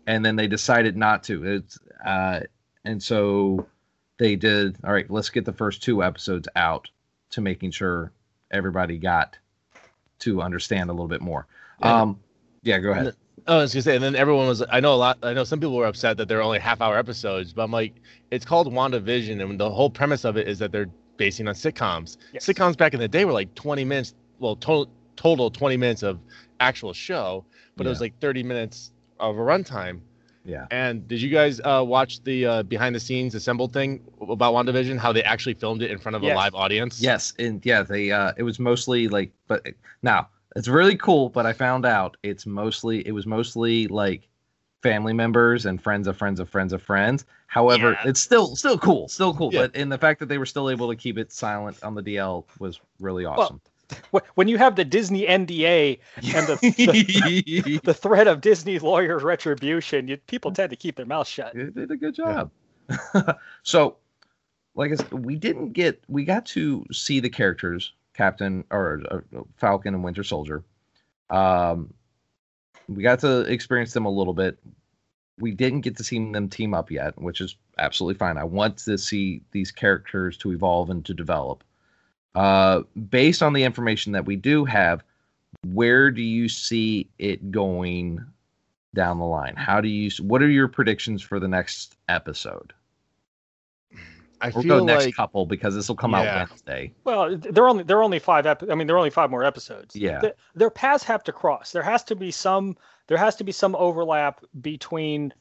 [0.07, 1.43] and then they decided not to.
[1.43, 2.41] It's uh,
[2.85, 3.67] and so
[4.17, 4.77] they did.
[4.83, 6.89] All right, let's get the first two episodes out
[7.31, 8.11] to making sure
[8.51, 9.37] everybody got
[10.19, 11.47] to understand a little bit more.
[11.81, 12.01] Yeah.
[12.01, 12.19] Um,
[12.63, 13.15] yeah, go ahead.
[13.47, 14.63] Oh, I was gonna say, and then everyone was.
[14.69, 15.17] I know a lot.
[15.23, 17.95] I know some people were upset that they're only half hour episodes, but I'm like,
[18.31, 22.17] it's called WandaVision, and the whole premise of it is that they're basing on sitcoms.
[22.33, 22.45] Yes.
[22.45, 24.13] Sitcoms back in the day were like 20 minutes.
[24.39, 26.19] Well, total total 20 minutes of
[26.59, 29.99] actual show, but it was like 30 minutes of a runtime.
[30.45, 30.67] Yeah.
[30.71, 34.97] And did you guys uh, watch the uh, behind the scenes assembled thing about WandaVision?
[34.97, 36.33] How they actually filmed it in front of Yes.
[36.33, 37.01] a live audience?
[37.01, 39.65] Yes, and yeah, they uh it was mostly like but
[40.01, 44.27] now it's really cool, but I found out it's mostly it was mostly like
[44.81, 47.25] family members and friends of friends of friends of friends.
[47.47, 48.09] However, Yeah.
[48.09, 49.53] it's still still cool, still cool.
[49.53, 49.61] Yeah.
[49.67, 52.01] But in the fact that they were still able to keep it silent on the
[52.01, 53.59] DL was really awesome.
[53.63, 53.68] Wh-
[54.35, 60.07] When you have the Disney NDA and the, the the threat of Disney lawyers retribution,
[60.07, 61.55] you, people tend to keep their mouth shut.
[61.55, 62.51] It did a good job.
[63.63, 63.97] so,
[64.75, 69.41] like I said, we didn't get we got to see the characters, Captain or uh,
[69.57, 70.63] Falcon and Winter Soldier.
[71.29, 71.93] Um,
[72.87, 74.57] we got to experience them a little bit.
[75.37, 78.37] We didn't get to see them team up yet, which is absolutely fine.
[78.37, 81.63] I want to see these characters to evolve and to develop.
[82.35, 85.03] Uh, based on the information that we do have,
[85.73, 88.23] where do you see it going
[88.93, 89.55] down the line?
[89.55, 90.09] How do you?
[90.21, 92.73] What are your predictions for the next episode?
[94.41, 96.19] I We'll feel go next like couple because this will come Yeah.
[96.43, 96.93] out Wednesday.
[97.03, 98.45] Well, they're only they're only five.
[98.45, 99.95] Ep- I mean, there are only five more episodes.
[99.95, 100.19] Yeah.
[100.19, 101.71] The- their paths have to cross.
[101.73, 102.77] There has to be some.
[103.07, 105.33] there has to be some overlap between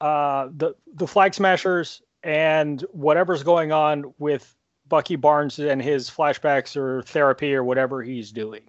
[0.00, 4.54] uh, the the Flag Smashers and whatever's going on with
[4.88, 8.62] Bucky Barnes and his flashbacks or therapy or whatever he's doing.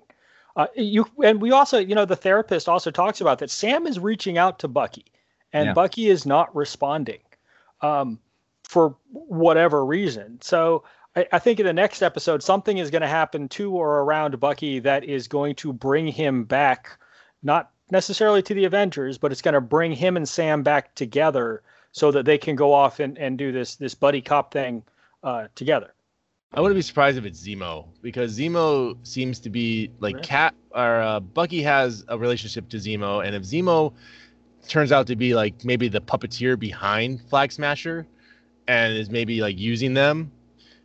[0.56, 4.00] Uh, you and we also, you know, the therapist also talks about that Sam is
[4.00, 5.06] reaching out to Bucky,
[5.52, 5.74] and Yeah.
[5.74, 7.20] Bucky is not responding
[7.82, 8.20] um,
[8.64, 10.40] for whatever reason.
[10.42, 10.84] So
[11.16, 14.40] I, I think in the next episode, something is going to happen to or around
[14.40, 16.98] Bucky that is going to bring him back,
[17.44, 21.64] not necessarily to the Avengers, but it's going to bring him and Sam back together
[21.92, 24.84] so that they can go off and, and do this this buddy cop thing
[25.24, 25.94] uh, together.
[26.56, 30.24] I wouldn't be surprised if it's Zemo because Zemo seems to be like?
[30.24, 33.94] Cat or uh, Bucky has a relationship to Zemo, and if Zemo
[34.66, 38.08] turns out to be like maybe the puppeteer behind Flag Smasher
[38.70, 40.32] and is maybe like using them,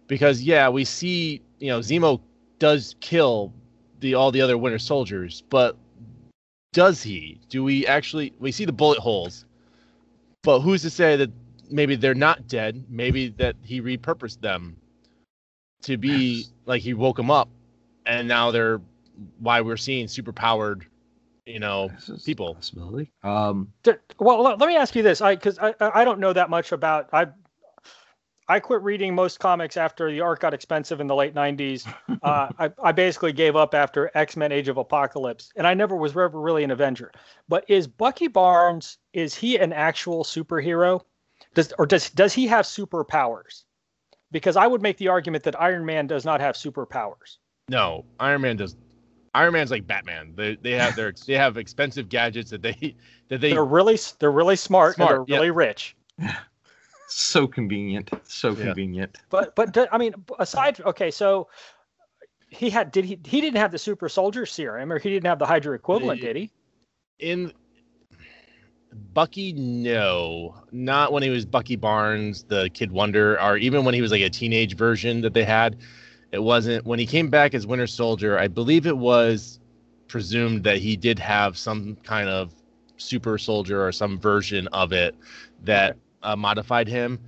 [0.09, 2.21] because yeah, we see you know Zemo
[2.59, 3.53] does kill
[4.01, 5.77] the all the other Winter Soldiers, but
[6.73, 7.41] does he?
[7.49, 9.45] Do we actually we see the bullet holes,
[10.43, 11.31] but who's to say that
[11.71, 12.85] maybe they're not dead?
[12.89, 14.77] Maybe that he repurposed them
[15.83, 17.49] to be like he woke them up
[18.07, 18.81] and now they're
[19.39, 20.87] why we're seeing super powered
[21.47, 23.13] you know This is a people possibility.
[23.23, 23.73] Um,
[24.19, 26.51] Well, let let me ask you this, I because I I I don't know that
[26.51, 27.27] much about I.
[28.49, 31.87] I quit reading most comics after the art got expensive in the late '90s.
[32.23, 35.97] Uh, I, I basically gave up after X Men: Age of Apocalypse, and I never
[35.97, 37.13] was ever really an Avenger.
[37.49, 41.01] But is Bucky Barnes is he an actual superhero?
[41.55, 43.65] Does or does does he have superpowers?
[44.33, 47.39] Because I would make the argument that Iron Man does not have superpowers.
[47.69, 48.77] no iron man does
[49.35, 52.97] iron man's like batman they, they have their they have expensive gadgets that they
[53.29, 55.97] that they They're really they're really smart, Smart, and they're really rich.
[57.09, 58.11] so convenient.
[58.25, 58.65] So Yeah.
[58.67, 59.19] convenient.
[59.31, 61.49] But but I mean, aside okay, so
[62.49, 65.39] he had did he he didn't have the super soldier serum or he didn't have
[65.39, 66.51] the Hydra equivalent, The- did he?
[67.21, 67.53] in
[68.93, 70.55] bucky no.
[70.73, 74.23] Not when he was bucky barnes the kid wonder or even when he was like
[74.23, 75.77] a teenage version that they had.
[76.33, 79.61] It wasn't when he came back as winter soldier i believe it was
[80.09, 82.55] presumed that he did have some kind of
[82.97, 85.15] super soldier or some version of it
[85.63, 87.19] that uh, modified him.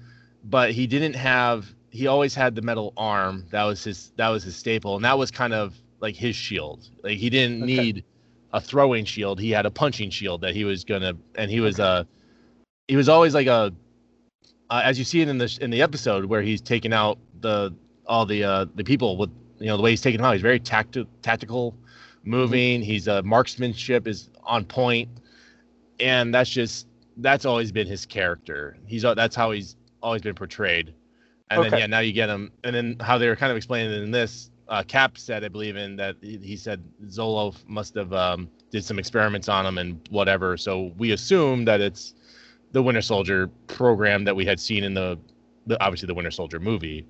[0.44, 3.46] But he didn't have he always had the metal arm.
[3.50, 6.88] That was his that was his staple and that was kind of like his shield.
[7.02, 7.64] Like he didn't Okay.
[7.64, 8.04] need
[8.53, 9.40] a throwing shield.
[9.40, 12.05] He had a punching shield that he was gonna and he was uh
[12.88, 13.72] he was always like a
[14.70, 17.74] uh, as you see it in the in the episode where he's taking out the
[18.07, 20.42] all the uh the people with you know the way he's taking them out he's
[20.42, 21.74] very tacti- tactical
[22.24, 22.82] moving.
[22.82, 25.09] He's uh marksmanship is on point.
[26.00, 26.86] And that's just
[27.18, 28.76] that's always been his character.
[28.86, 30.94] He's uh, that's how he's always been portrayed.
[31.50, 32.50] And then yeah now you get him.
[32.64, 35.48] And then how they were kind of explaining it in this uh, cap said i
[35.48, 40.00] believe in that he, said zola must have um, did some experiments on him and
[40.10, 40.56] whatever.
[40.56, 42.14] So we assume that it's
[42.72, 45.18] the winter soldier program that we had seen in the,
[45.66, 47.06] the obviously the winter soldier movie.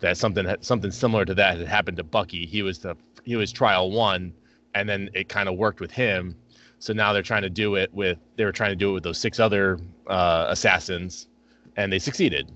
[0.00, 2.46] That something something similar to that had happened to bucky.
[2.46, 4.32] He was the he was trial one
[4.74, 6.36] and then it kind of worked with him.
[6.80, 9.02] So now they're trying to do it with they were trying to do it with
[9.04, 9.78] those six other
[10.08, 11.28] uh, assassins
[11.76, 12.50] and they succeeded.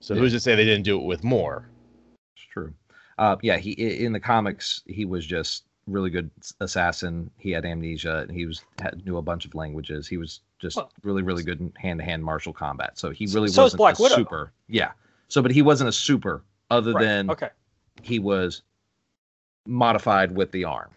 [0.00, 0.20] So Yeah.
[0.20, 1.68] who's to say they didn't do it with more?
[2.36, 2.72] It's true.
[3.20, 7.30] Uh, yeah, he in the comics he was just really good assassin.
[7.38, 8.18] He had amnesia.
[8.26, 10.08] and He was had, knew a bunch of languages.
[10.08, 12.98] He was just Well, really really good in hand to hand martial combat.
[12.98, 14.14] So he really so is wasn't Black a Widow.
[14.16, 14.52] super.
[14.68, 14.92] Yeah.
[15.28, 17.50] So, but he wasn't a super other Right, than okay.
[18.02, 18.62] he was
[19.66, 20.90] modified with the arm.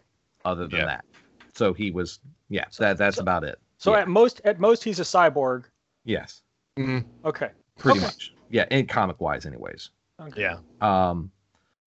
[0.45, 0.85] Other than Yeah.
[0.87, 1.05] that,
[1.53, 2.19] so he was
[2.49, 2.65] yeah.
[2.69, 3.59] So that that's about it.
[3.77, 4.01] So yeah.
[4.01, 5.65] at most at most he's a cyborg.
[6.03, 6.41] yes,
[6.77, 7.49] Okay.
[7.77, 8.05] pretty Okay.
[8.07, 8.33] much.
[8.49, 9.89] Yeah, in comic wise, anyways.
[10.19, 10.41] okay.
[10.41, 11.31] yeah Um,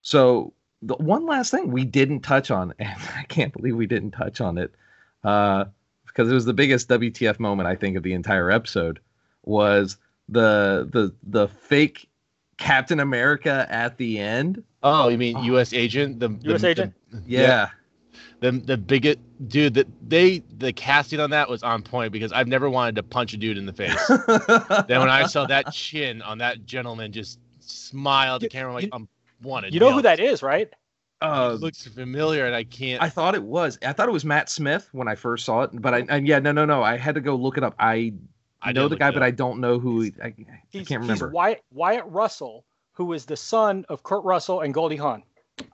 [0.07, 0.53] so
[0.83, 4.41] the one last thing we didn't touch on, and I can't believe we didn't touch
[4.41, 4.73] on it,
[5.25, 5.65] uh,
[6.07, 9.01] because it was the biggest WTF moment I think of the entire episode,
[9.43, 9.97] was
[10.29, 12.09] the the the fake
[12.57, 14.63] Captain America at the end.
[14.85, 15.57] oh you mean Oh.
[15.57, 16.95] us agent the the- US the- agent?
[17.27, 17.71] Yeah,
[18.39, 22.47] the the bigot dude that they the casting on that was on point because I've
[22.49, 24.07] never wanted to punch a dude in the face.
[24.87, 28.89] then when I saw that chin on that gentleman just smile at the camera like
[28.93, 29.09] I'm
[29.43, 29.75] wanted.
[29.75, 30.69] You know who that is, right?
[31.23, 33.03] uh, It looks familiar and I can't.
[33.03, 33.79] I thought it was.
[33.83, 36.39] I thought it was Matt Smith when I first saw it, but I, I yeah
[36.41, 36.83] no no no.
[36.83, 37.75] I had to go look it up.
[37.79, 38.13] I
[38.63, 39.23] I know the guy, but.
[39.23, 40.03] I don't know who.
[40.03, 40.33] He, I, I
[40.85, 41.27] can't remember.
[41.29, 45.23] He's Wyatt, Wyatt Russell, who is the son of Kurt Russell and Goldie Hawn.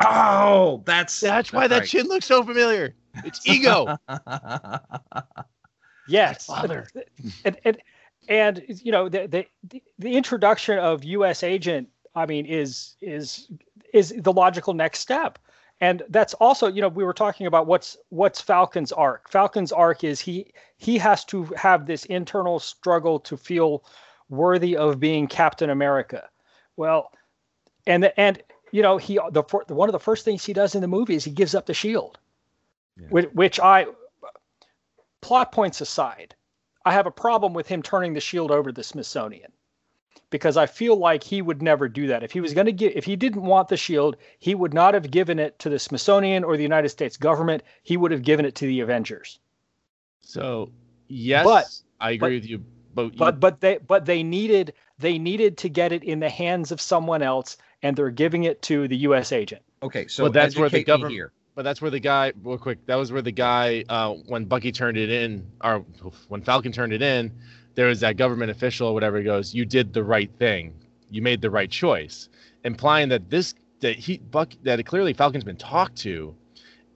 [0.04, 1.88] Oh, that's That's why that right.
[1.88, 2.94] chin looks so familiar.
[3.24, 3.96] It's ego.
[6.08, 6.46] Yes.
[6.46, 6.88] father.
[7.44, 7.78] And, and,
[8.28, 11.42] and you know the, the the- the introduction of U.S.
[11.42, 13.48] agent, I mean, is is
[13.92, 15.38] is the logical next step.
[15.82, 20.04] and that's also you know we were talking about what's what's falcon's arc falcon's arc
[20.04, 23.84] is he he has to have this internal struggle to feel
[24.30, 26.28] worthy of being captain america
[26.76, 27.10] well
[27.86, 30.80] and the, and you know he the one of the first things he does in
[30.80, 32.18] the movie is he gives up the shield
[32.96, 33.08] yeah.
[33.10, 33.84] which, which i
[35.20, 36.34] plot points aside
[36.84, 39.52] i have a problem with him turning the shield over to the smithsonian
[40.30, 42.22] because I feel like he would never do that.
[42.22, 44.94] If he was going to get, if he didn't want the shield, he would not
[44.94, 47.62] have given it to the Smithsonian or the United States government.
[47.82, 49.38] He would have given it to the Avengers.
[50.22, 50.70] So
[51.08, 51.66] yes, but,
[52.00, 52.64] I agree but, with you.
[52.94, 56.72] But, but but they but they needed they needed to get it in the hands
[56.72, 59.32] of someone else, and they're giving it to the U.S.
[59.32, 59.62] agent.
[59.82, 61.12] Okay, so well, that's where the government.
[61.12, 61.32] Here.
[61.54, 64.72] But that's where the guy, real quick, that was where the guy, uh, when Bucky
[64.72, 65.84] turned it in, or
[66.28, 67.30] when Falcon turned it in,
[67.74, 70.74] there was that government official or whatever goes, you did the right thing,
[71.10, 72.28] you made the right choice,
[72.64, 76.34] implying that this that he Buck that clearly Falcon's been talked to,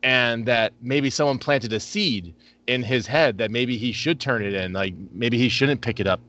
[0.03, 2.35] and that maybe someone planted a seed
[2.67, 6.01] in his head that maybe he should turn it in, like maybe he shouldn't pick
[6.01, 6.21] it up,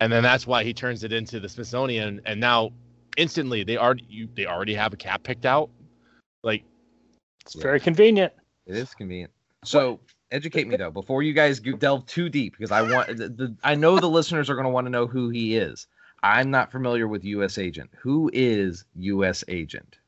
[0.00, 2.70] and then that's why he turns it into the Smithsonian, and now
[3.16, 5.70] instantly they are you, they already have a cap picked out,
[6.42, 6.64] like
[7.44, 7.62] it's yeah.
[7.62, 8.32] very convenient.
[8.66, 9.32] It is convenient.
[9.64, 10.00] So
[10.32, 13.74] educate me though before you guys delve too deep because I want the, the I
[13.74, 15.86] know the listeners are going to want to know who he is.
[16.24, 17.58] I'm not familiar with U.S.
[17.58, 17.90] Agent.
[18.00, 19.44] Who is U.S.
[19.48, 19.98] Agent?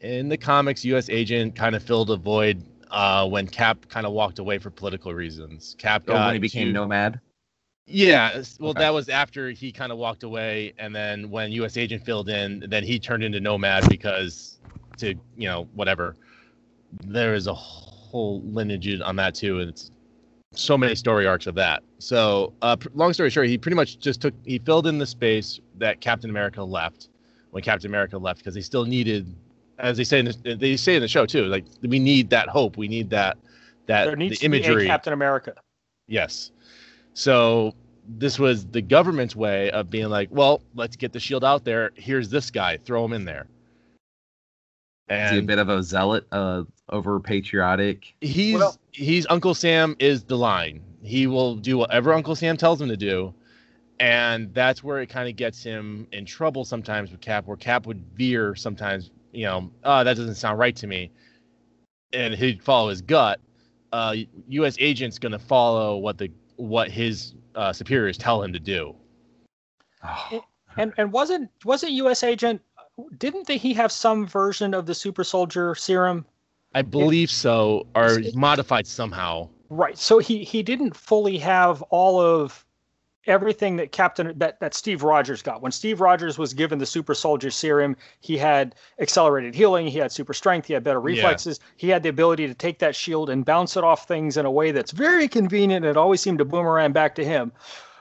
[0.00, 1.08] In the comics, U.S.
[1.08, 5.14] Agent kind of filled a void uh, when Cap kind of walked away for political
[5.14, 5.76] reasons.
[5.78, 7.20] Cap oh, when he became to, Nomad.
[7.86, 8.80] Yeah, well, okay.
[8.80, 11.76] that was after he kind of walked away, and then when U.S.
[11.76, 14.58] Agent filled in, then he turned into Nomad because
[14.98, 16.16] to you know whatever.
[17.04, 17.54] There is a
[18.16, 19.90] whole lineage on that too, and it's
[20.54, 21.82] so many story arcs of that.
[21.98, 25.60] So, uh, long story short, he pretty much just took he filled in the space
[25.78, 27.08] that Captain America left
[27.50, 29.34] when Captain America left because he still needed,
[29.78, 32.48] as they say in the, they say in the show too, like we need that
[32.48, 33.36] hope, we need that
[33.86, 34.74] that there needs the imagery.
[34.74, 35.54] To be a Captain America.
[36.08, 36.50] Yes.
[37.12, 37.74] So
[38.08, 41.90] this was the government's way of being like, well, let's get the shield out there.
[41.96, 43.46] Here's this guy, throw him in there.
[45.08, 48.14] And Is he a bit of a zealot, uh, over patriotic?
[48.20, 50.82] He's well, he's Uncle Sam is the line.
[51.02, 53.34] He will do whatever Uncle Sam tells him to do,
[54.00, 57.86] and that's where it kind of gets him in trouble sometimes with Cap, where Cap
[57.86, 59.10] would veer sometimes.
[59.32, 61.10] You know, oh, that doesn't sound right to me,
[62.12, 63.40] and he'd follow his gut.
[63.92, 64.16] Uh,
[64.48, 64.76] U.S.
[64.78, 68.94] agent's going to follow what the what his uh, superiors tell him to do.
[70.02, 70.44] Oh.
[70.78, 72.22] And and wasn't wasn't U.S.
[72.22, 72.60] agent
[73.18, 76.24] didn't they, he have some version of the super soldier serum?
[76.74, 79.48] I believe so, or it, modified somehow.
[79.68, 79.96] Right.
[79.96, 82.64] So he he didn't fully have all of
[83.26, 85.62] everything that Captain that that Steve Rogers got.
[85.62, 90.12] When Steve Rogers was given the super soldier serum, he had accelerated healing, he had
[90.12, 91.72] super strength, he had better reflexes, yeah.
[91.76, 94.50] he had the ability to take that shield and bounce it off things in a
[94.50, 97.52] way that's very convenient and it always seemed to boomerang back to him.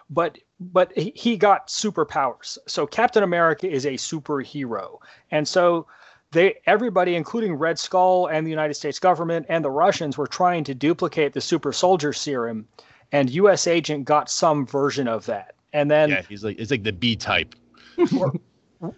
[0.10, 2.58] But but he got superpowers.
[2.68, 5.00] So Captain America is a superhero,
[5.32, 5.88] and so
[6.36, 10.64] they everybody, including Red Skull and the United States government and the Russians, were trying
[10.66, 12.68] to duplicate the super soldier serum,
[13.12, 13.66] and U.S.
[13.66, 15.56] Agent got some version of that.
[15.74, 17.56] And then yeah, he's like it's like the B type.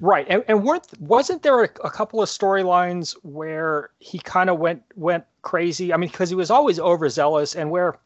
[0.01, 4.57] right, and, and weren't wasn't there a, a couple of storylines where he kind of
[4.59, 5.93] went went crazy?
[5.93, 7.99] I mean, because he was always overzealous, and where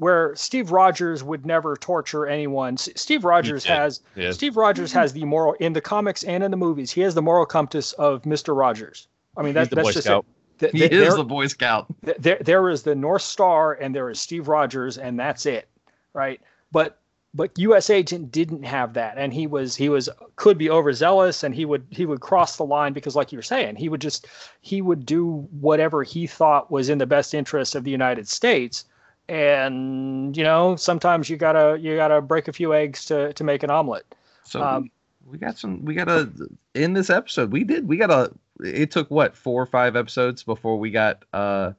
[0.00, 2.72] where Steve Rogers would never torture anyone.
[2.72, 4.32] S- Steve Rogers has yeah.
[4.32, 6.90] Steve Rogers has the moral in the comics and in the movies.
[6.90, 9.08] He has the moral compass of Mister Rogers.
[9.36, 10.24] I mean, that, that's Boy just Scout.
[10.60, 10.74] it.
[10.74, 11.86] he is the Boy Scout.
[12.00, 15.68] there, there is the North Star, and there is Steve Rogers, and that's it,
[16.14, 16.40] right?
[16.72, 16.98] But
[17.34, 17.90] but U.S.
[17.90, 21.84] Agent didn't have that, and he was he was could be overzealous, and he would
[21.90, 24.26] he would cross the line because, like you were saying, he would just
[24.62, 28.86] he would do whatever he thought was in the best interest of the United States
[29.30, 33.62] and you know sometimes you gotta you gotta break a few eggs to to make
[33.62, 34.04] an omelet.
[34.42, 34.90] So um,
[35.24, 35.84] we got some.
[35.84, 36.30] We got a
[36.74, 37.52] in this episode.
[37.52, 37.88] We did.
[37.88, 38.32] We got a.
[38.62, 41.72] It took what four or five episodes before we got uh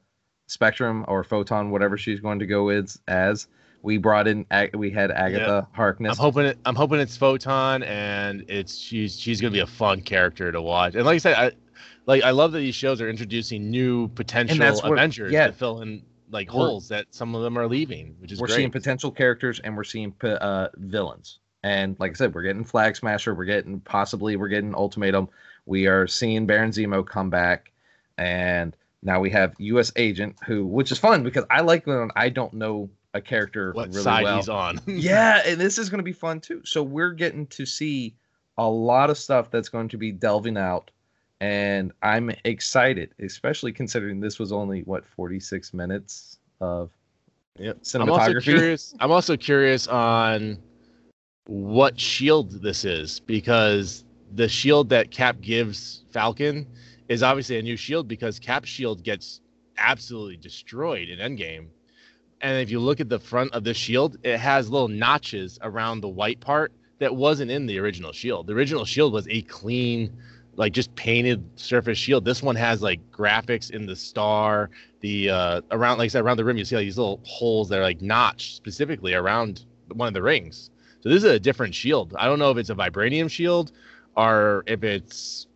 [0.46, 3.46] Spectrum or Photon, whatever she's going to go with as.
[3.82, 4.46] We brought in.
[4.74, 5.76] We had Agatha yeah.
[5.76, 6.16] Harkness.
[6.16, 6.46] I'm hoping.
[6.46, 10.62] It, I'm hoping it's Photon, and it's she's she's gonna be a fun character to
[10.62, 10.94] watch.
[10.94, 11.50] And like I said, I
[12.06, 15.48] like I love that these shows are introducing new potential Avengers yeah.
[15.48, 16.00] to fill in
[16.32, 18.56] like holes that some of them are leaving, which is we're great.
[18.56, 21.38] seeing potential characters and we're seeing uh, villains.
[21.62, 25.28] And like I said, we're getting Flag Smasher, we're getting possibly we're getting Ultimatum.
[25.66, 27.70] We are seeing Baron Zemo come back,
[28.18, 29.92] and now we have U.S.
[29.94, 33.88] Agent, who which is fun because I like when I don't know a character what
[33.88, 34.36] really side well.
[34.36, 34.80] he's on.
[34.86, 36.62] yeah, and this is going to be fun too.
[36.64, 38.16] So we're getting to see
[38.58, 40.90] a lot of stuff that's going to be delving out
[41.42, 46.90] and I'm excited, especially considering this was only what 46 minutes of
[47.58, 47.78] Yep.
[47.94, 48.42] I'm also cinematography.
[48.42, 48.94] curious.
[49.00, 50.58] I'm also curious on
[51.46, 56.66] what shield this is because the shield that Cap gives Falcon
[57.08, 59.40] is obviously a new shield because Cap's shield gets
[59.76, 61.66] absolutely destroyed in Endgame.
[62.40, 66.00] And if you look at the front of the shield, it has little notches around
[66.00, 68.46] the white part that wasn't in the original shield.
[68.46, 70.16] The original shield was a clean,
[70.56, 72.24] like just painted surface shield.
[72.24, 76.36] This one has like graphics in the star, the uh around like I said around
[76.36, 76.56] the rim.
[76.56, 80.22] You see like these little holes that are like notched specifically around one of the
[80.22, 80.70] rings.
[81.00, 82.14] So this is a different shield.
[82.18, 83.72] I don't know if it's a vibranium shield
[84.16, 85.46] or if it's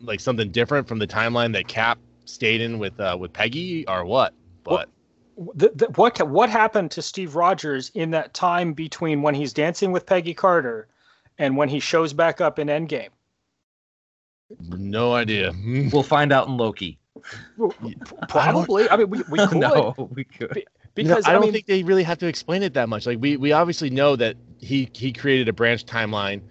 [0.00, 4.04] like something different from the timeline that Cap stayed in with uh with Peggy or
[4.04, 4.34] what.
[4.64, 4.88] But
[5.54, 9.92] the, the, what what happened to Steve Rogers in that time between when he's dancing
[9.92, 10.88] with Peggy Carter
[11.38, 13.08] and when he shows back up in Endgame?
[14.58, 15.52] No idea.
[15.92, 16.98] We'll find out in Loki.
[18.28, 18.88] Probably.
[18.88, 20.56] I mean, we, we could no, we could.
[20.96, 23.06] You know, because I don't mean, think they really have to explain it that much.
[23.06, 26.42] Like we we obviously know that he he created a branch timeline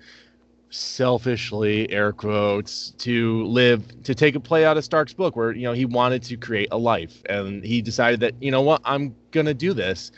[0.71, 5.63] selfishly air quotes to live to take a play out of Stark's book where you
[5.63, 9.15] know he wanted to create a life and he decided that you know what I'm
[9.31, 10.11] going to do this.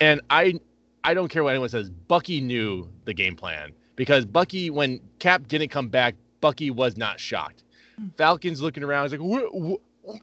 [0.00, 0.54] And I
[1.04, 1.90] I don't care what anyone says.
[1.90, 7.18] Bucky knew the game plan because Bucky when Cap didn't come back, Bucky was not
[7.20, 7.64] shocked.
[8.16, 10.18] Falcon's looking around, he's like "Wha- wha-"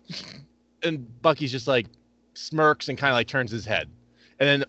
[0.84, 1.88] and Bucky's just like
[2.34, 3.90] smirks and kind of like turns his head,
[4.40, 4.66] and then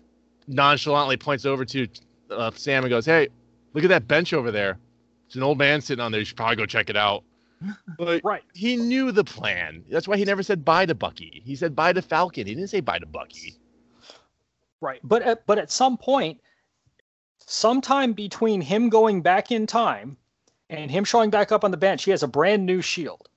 [0.47, 1.87] nonchalantly points over to
[2.31, 3.29] uh, Sam and goes, "Hey,
[3.73, 4.77] look at that bench over there.
[5.25, 6.19] It's an old man sitting on there.
[6.19, 7.23] You should probably go check it out."
[7.97, 8.43] Like, right.
[8.53, 9.83] he knew the plan.
[9.89, 11.41] That's why he never said bye to Bucky.
[11.43, 12.45] He said bye to Falcon.
[12.45, 13.55] He didn't say bye to Bucky.
[14.79, 14.99] Right.
[15.03, 16.39] But at, but at some point,
[17.39, 20.17] sometime between him going back in time
[20.69, 23.29] and him showing back up on the bench, he has a brand new shield.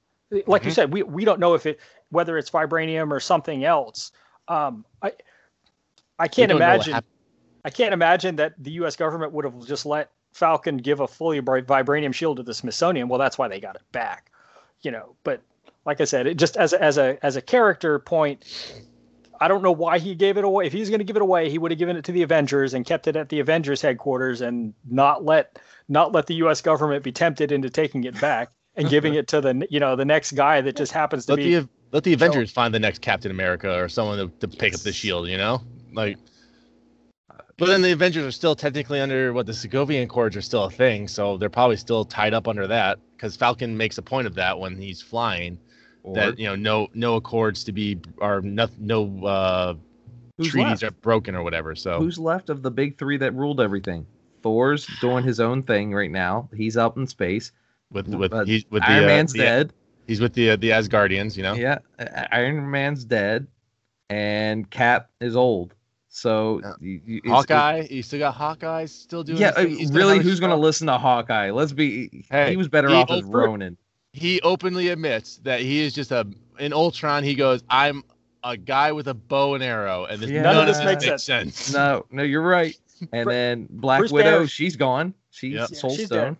[0.46, 0.74] Like you Mhm.
[0.74, 4.12] said, we, we don't know if it whether it's vibranium or something else.
[4.48, 5.12] Um, I
[6.18, 7.04] I can't don't know what imagine.
[7.64, 8.96] I can't imagine that the U.S.
[8.96, 13.08] government would have just let Falcon give a fully vibranium shield to the Smithsonian.
[13.08, 14.30] Well, that's why they got it back,
[14.82, 15.16] you know.
[15.24, 15.42] But
[15.84, 18.44] like I said, it just as a, as a as a character point,
[19.40, 20.66] I don't know why he gave it away.
[20.66, 22.22] If he was going to give it away, he would have given it to the
[22.22, 26.60] Avengers and kept it at the Avengers headquarters and not let not let the U.S.
[26.60, 30.04] government be tempted into taking it back and giving it to the you know the
[30.04, 31.54] next guy that just happens to Let be.
[31.54, 34.80] the let the Avengers find the next Captain America or someone to, to pick up
[34.80, 35.28] the shield.
[35.28, 35.62] You know,
[35.92, 36.18] like.
[37.56, 40.70] But then the Avengers are still technically under what the Sokovian Accords are still a
[40.70, 44.34] thing, so they're probably still tied up under that because Falcon makes a point of
[44.36, 45.58] that when he's flying.
[46.02, 49.74] Or that you know no no accords to be or no no uh,
[50.38, 50.84] who's treaties left?
[50.84, 51.74] are broken or whatever.
[51.74, 54.06] So Who's left of the big three that ruled everything?
[54.42, 56.48] Thor's doing his own thing right now.
[56.56, 57.52] He's up in space.
[57.92, 59.72] with with Uh, he's with the Iron uh, Man's the- dead.
[60.06, 61.54] He's with the uh, the Asgardians, you know.
[61.54, 61.78] Yeah,
[62.32, 63.46] Iron Man's dead,
[64.08, 65.74] and Cap is old.
[66.08, 66.72] So Yeah.
[66.80, 69.38] you, you, Hawkeye, you still got Hawkeye still doing.
[69.38, 71.50] Yeah, uh, really, who's going to listen to Hawkeye?
[71.52, 72.24] Let's be.
[72.28, 73.76] Hey, he was better off as Ronin.
[74.12, 76.26] He openly admits that he is just a
[76.58, 77.22] in Ultron.
[77.24, 78.02] He goes, "I'm
[78.42, 80.42] a guy with a bow and arrow," and this, Yeah.
[80.42, 81.72] none, None of of this this makes makes sense.
[81.72, 82.76] No, no, you're right.
[83.12, 85.14] And Bru- then Black Bruce Widow, Banner- she's gone.
[85.30, 85.68] She's Yep.
[85.74, 86.36] Soul she's Stone.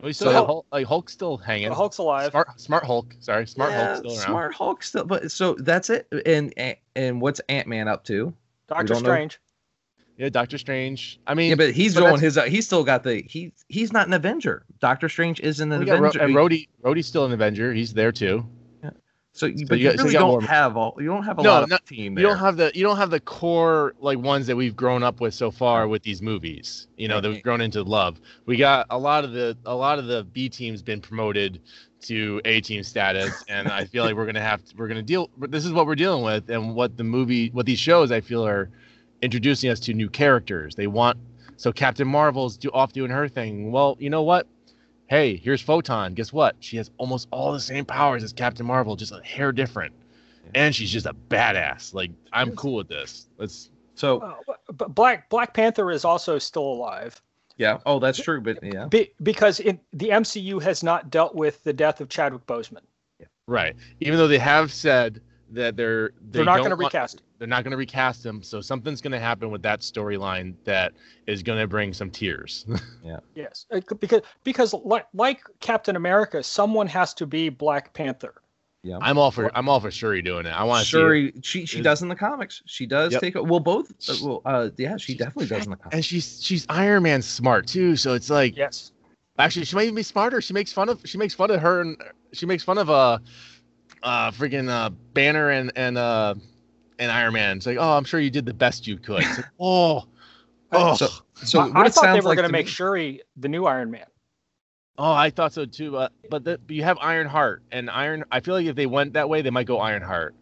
[0.00, 1.70] Well, still So- Hulk, like Hulk's still hanging.
[1.70, 2.30] the Hulk's alive.
[2.32, 3.16] Smart, smart Hulk.
[3.20, 4.26] Sorry, smart yeah, Hulk's still around.
[4.26, 6.06] Smart Hulk still, but so that's it.
[6.26, 8.34] And and, and what's Ant Man up to?
[8.68, 9.08] Doctor don't know.
[10.18, 11.20] Yeah, Doctor Strange.
[11.26, 12.38] I mean, Yeah, but he's but his.
[12.38, 13.22] Uh, he's still got the.
[13.28, 14.64] He he's not an Avenger.
[14.80, 16.20] Doctor Strange isn't an got Ro- Avenger.
[16.24, 16.68] and Rhodey.
[16.82, 17.72] Rhodey's still an Avenger.
[17.74, 18.46] He's there too.
[19.32, 20.96] so, you, so but you got- so you don't more- have all.
[20.98, 22.96] You don't have a No, lot of not- team You don't have the you don't
[22.96, 26.88] have the core like ones that we've grown up with so far with these movies.
[26.96, 28.18] You know that we've grown into love.
[28.46, 31.60] We got a lot of the a lot of the B teams been promoted
[32.02, 35.28] to A team status, and I feel like we're gonna have to, we're gonna deal.
[35.38, 38.46] This is what we're dealing with, and what the movie what these shows I feel
[38.46, 38.70] are
[39.22, 40.74] introducing us to new characters.
[40.74, 41.18] They want
[41.56, 43.72] so Captain Marvel's do, off doing her thing.
[43.72, 44.46] Well, you know what?
[45.08, 46.14] Hey, here's Photon.
[46.14, 46.56] Guess what?
[46.60, 49.94] She has almost all the same powers as Captain Marvel, just a hair different.
[50.54, 51.92] And she's just a badass.
[51.94, 53.26] Like I'm cool with this.
[53.36, 57.20] Let's So Uh, but Black Black Panther is also still alive.
[57.56, 57.78] yeah.
[57.86, 58.40] Oh, that's true.
[58.40, 58.86] But yeah.
[58.86, 62.82] Be, because in, the MCU has not dealt with the death of Chadwick Boseman.
[63.18, 63.26] Yeah.
[63.48, 63.74] right.
[64.00, 65.20] Even though they have said
[65.52, 67.22] that they're they They're not going to recast.
[67.38, 68.42] They're not going to recast him.
[68.42, 70.92] So something's going to happen with that storyline that
[71.26, 72.66] is going to bring some tears.
[73.04, 73.18] Yeah.
[73.36, 78.34] Yes, Uh, because because like like Captain America, someone has to be Black Panther.
[78.82, 78.98] Yeah.
[79.00, 80.50] I'm all for I'm all for Shuri doing it.
[80.50, 80.90] I want to see.
[80.90, 82.62] Shuri, she she is- does in the comics.
[82.66, 83.20] She does Yep.
[83.20, 83.34] take.
[83.36, 83.92] Well, both.
[84.08, 85.94] Uh, well, uh, yeah, she definitely does in the comics.
[85.94, 87.94] And she's she's Iron Man smart too.
[87.94, 88.90] So it's like Yes,
[89.38, 90.40] actually she might even be smarter.
[90.40, 91.96] She makes fun of she makes fun of her and
[92.32, 93.18] she makes fun of uh
[94.06, 96.34] uh freaking uh Banner and and uh
[96.98, 97.58] and Iron Man.
[97.58, 99.16] It's like, oh, I'm sure you did the best you could.
[99.16, 100.04] Like, oh,
[100.72, 102.66] oh, So, so I, what I it thought they were like going to to make
[102.66, 104.06] me- Shuri the new Iron Man.
[104.96, 105.90] oh, I thought so too.
[105.90, 108.24] But but, the, but you have Iron Heart and Iron.
[108.32, 110.34] I feel like if they went that way, they might go Iron Heart.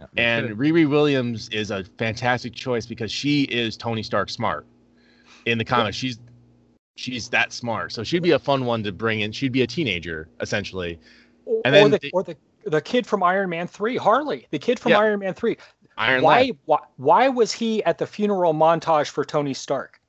[0.00, 0.58] Yeah, And could.
[0.58, 4.64] Riri Williams is a fantastic choice because she is Tony Stark smart
[5.44, 5.96] in the comics.
[5.96, 6.20] She's
[6.96, 9.32] she's that smart, so she'd be a fun one to bring in.
[9.32, 10.98] She'd be a teenager essentially.
[11.46, 12.36] Or, And or then the the- or the
[12.68, 14.98] the kid from Iron Man three, Harley, the kid from Yeah.
[15.00, 15.56] Iron Man three.
[15.96, 20.00] Iron Why, why why was he at the funeral montage for Tony Stark?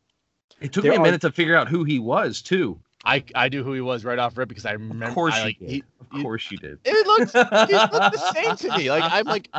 [0.62, 2.80] it took there me a are- minute to figure out who he was too.
[3.06, 5.06] I I knew who he was right off rip because I remember.
[5.06, 5.70] Of course I, you did.
[5.70, 6.80] he- of he- course you did.
[6.84, 8.90] It looked he looked the same to me.
[8.92, 9.50] Like I'm like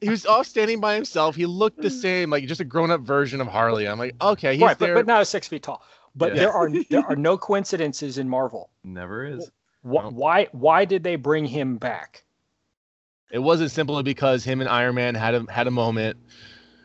[0.00, 1.36] he was all standing by himself.
[1.36, 3.86] He looked the same, like just a grown up version of Harley.
[3.86, 4.94] I'm like, okay, he's right, but, there.
[4.96, 5.82] but now six feet tall.
[6.16, 6.40] But Yeah.
[6.40, 8.68] there are there are no coincidences in Marvel.
[8.84, 9.48] Never is.
[9.82, 10.08] Why, No.
[10.10, 12.24] why why did they bring him back?
[13.30, 16.16] It wasn't simply because him and Iron Man had a had a moment,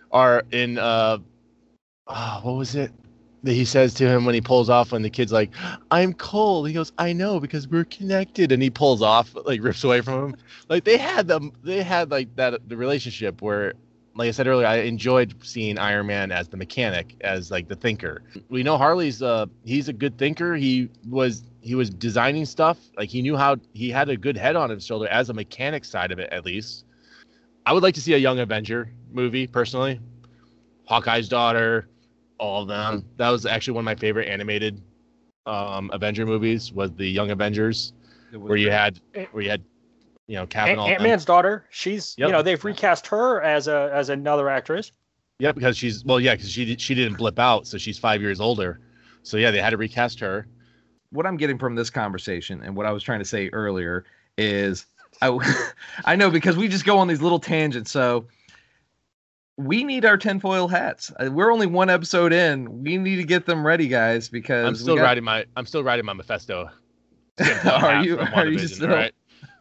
[0.10, 1.20] or in uh,
[2.08, 2.92] ah, what was it
[3.44, 5.52] that he says to him when he pulls off when the kid's like,
[5.92, 9.84] "I'm cold." He goes, "I know because we're connected," and he pulls off like rips
[9.84, 10.36] away from him.
[10.70, 13.74] Like they had them, they had like that the relationship where.
[14.16, 17.76] Like I said earlier, I enjoyed seeing Iron Man as the mechanic, as like the
[17.76, 18.22] thinker.
[18.48, 20.54] We know Harley's uh he's a good thinker.
[20.54, 24.56] He was he was designing stuff like he knew how he had a good head
[24.56, 26.86] on his shoulder as a mechanic side of it at least
[27.66, 30.00] i would like to see a young avenger movie personally
[30.86, 31.88] hawkeye's daughter
[32.38, 34.82] all of them that was actually one of my favorite animated
[35.46, 37.94] um avenger movies was the young avengers
[38.34, 39.00] where you had
[39.32, 39.64] where you had
[40.28, 41.08] you know cap and all Ant them.
[41.10, 41.66] Man's daughter.
[41.70, 42.28] She's Yep.
[42.28, 44.92] you know they've recast her as a as another actress.
[45.40, 48.40] yeah because she's well yeah because she she didn't blip out so she's five years
[48.40, 48.80] older
[49.22, 50.48] so yeah they had to recast her
[51.14, 54.04] what I'm getting from this conversation and what I was trying to say earlier
[54.38, 54.86] is
[55.22, 55.38] I
[56.06, 57.92] I know because we just go on these little tangents.
[57.92, 58.26] So
[59.58, 61.12] we need our tinfoil hats.
[61.20, 62.84] Uh, We're only one episode in.
[62.84, 65.84] We need to get them ready, guys, because i'm still got- riding my i'm still
[65.84, 66.70] riding my mephisto
[67.66, 68.20] Are you?
[68.20, 68.90] Are you still?
[68.90, 69.14] right?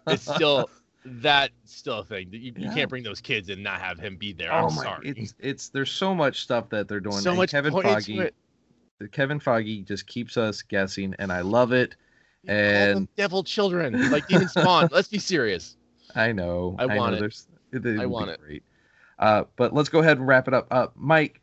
[0.06, 0.68] it's still
[1.06, 2.28] that still a thing.
[2.30, 2.74] You, you Yeah.
[2.74, 4.52] can't bring those kids and not have him be there.
[4.52, 4.82] Oh I'm my!
[4.82, 5.08] sorry.
[5.16, 7.16] It's it's there's so much stuff that they're doing.
[7.16, 8.34] so and much Kevin it.
[9.10, 11.94] Kevin Feige just keeps us guessing, and I love it.
[12.44, 14.88] You And- devil children like Demon Spawn.
[14.92, 15.76] Let's be serious.
[16.14, 16.76] I know.
[16.78, 17.20] I want know it.
[17.20, 18.40] There's, it, it I want it.
[18.40, 18.62] Great.
[19.18, 20.66] Uh, but let's go ahead and wrap it up.
[20.70, 21.40] Uh, Mike,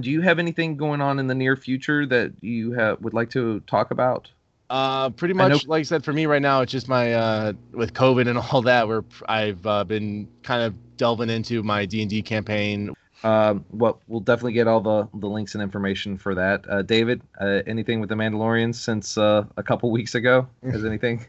[0.00, 3.30] do you have anything going on in the near future that you have would like
[3.30, 4.30] to talk about?
[4.70, 7.12] Uh, pretty I know- much like I said for me right now, it's just my
[7.12, 8.88] uh with COVID and all that.
[8.88, 12.94] Where I've uh, been kind of delving into my D and D campaign.
[13.24, 16.68] Um, well, we'll definitely get all the, the links and information for that.
[16.68, 20.46] Uh, David, uh, anything with the Mandalorians since uh, a couple weeks ago?
[20.62, 21.24] Has anything?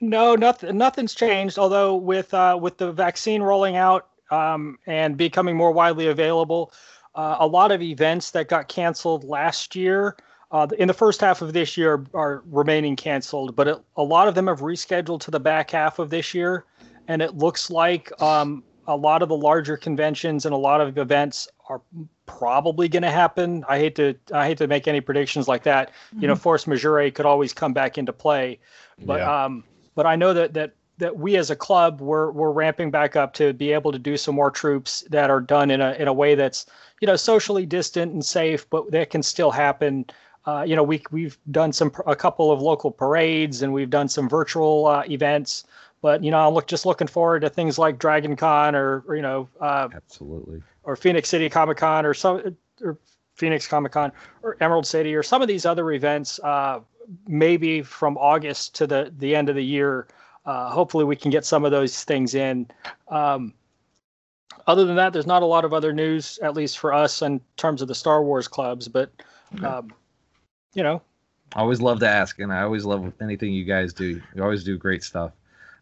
[0.00, 1.58] No, nothing nothing's changed.
[1.58, 6.72] Although with uh, with the vaccine rolling out um, and becoming more widely available,
[7.14, 10.16] uh, a lot of events that got canceled last year.
[10.52, 14.28] Uh, in the first half of this year are remaining canceled, but it, a lot
[14.28, 16.64] of them have rescheduled to the back half of this year,
[17.08, 20.98] and it looks like um, a lot of the larger conventions and a lot of
[20.98, 21.80] events are
[22.26, 23.64] probably going to happen.
[23.68, 25.90] I hate to I hate to make any predictions like that.
[26.18, 28.58] You know, force majeure could always come back into play,
[29.04, 29.44] but Yeah.
[29.44, 29.64] um,
[29.94, 33.32] but I know that that that we as a club we're we're ramping back up
[33.34, 36.12] to be able to do some more troops that are done in a in a
[36.12, 36.66] way that's
[37.00, 40.04] you know socially distant and safe, but that can still happen.
[40.46, 44.08] Uh, you know, we we've done some a couple of local parades and we've done
[44.08, 45.64] some virtual uh, events.
[46.04, 49.16] But you know, I'm look just looking forward to things like Dragon Con or, or
[49.16, 50.62] you know uh, Absolutely.
[50.82, 52.98] or Phoenix City Comic Con or some or
[53.36, 54.12] Phoenix Comic Con
[54.42, 56.38] or Emerald City or some of these other events.
[56.40, 56.80] Uh,
[57.26, 60.06] maybe from August to the the end of the year.
[60.44, 62.66] Uh, hopefully, we can get some of those things in.
[63.08, 63.54] Um,
[64.66, 67.40] other than that, there's not a lot of other news, at least for us, in
[67.56, 68.88] terms of the Star Wars clubs.
[68.88, 69.10] But
[69.54, 69.64] Okay.
[69.64, 69.90] um,
[70.74, 71.00] you know,
[71.56, 74.20] I always love to ask, and I always love anything you guys do.
[74.34, 75.32] You always do great stuff.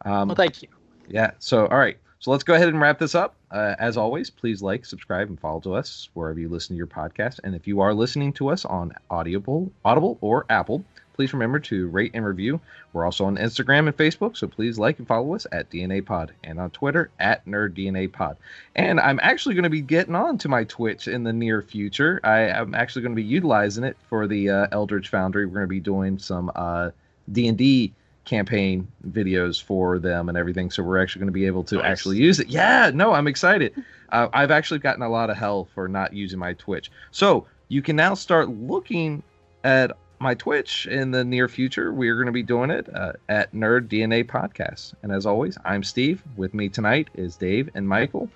[0.05, 0.69] Um, well, thank you.
[1.09, 1.33] Yeah.
[1.39, 1.99] So, all right.
[2.23, 3.35] So let's go ahead and wrap this up.
[3.51, 6.87] Uh, as always, please like, subscribe, and follow to us wherever you listen to your
[6.87, 7.41] podcast.
[7.43, 10.85] And if you are listening to us on Audible, Audible or Apple,
[11.15, 12.61] please remember to rate and review.
[12.93, 16.33] We're also on Instagram and Facebook, so please like and follow us at DNA Pod,
[16.45, 18.37] and on Twitter at Nerd DNA Pod.
[18.77, 22.21] And I'm actually going to be getting on to my Twitch in the near future.
[22.23, 25.47] I am actually going to be utilizing it for the uh, Eldritch Foundry.
[25.47, 26.91] We're going to be doing some uh,
[27.33, 27.93] D&D
[28.25, 31.85] campaign videos for them and everything so we're actually going to be able to Nice.
[31.87, 33.75] actually use it yeah no i'm excited
[34.11, 37.83] uh, i've actually gotten a lot of hell for not using my twitch so you
[37.83, 39.23] can now start looking
[39.65, 41.93] at my Twitch in the near future.
[41.93, 44.95] We're going to be doing it uh, at Nerd DNA Podcast.
[45.03, 46.23] And as always, I'm Steve.
[46.37, 48.29] With me tonight is Dave and Michael.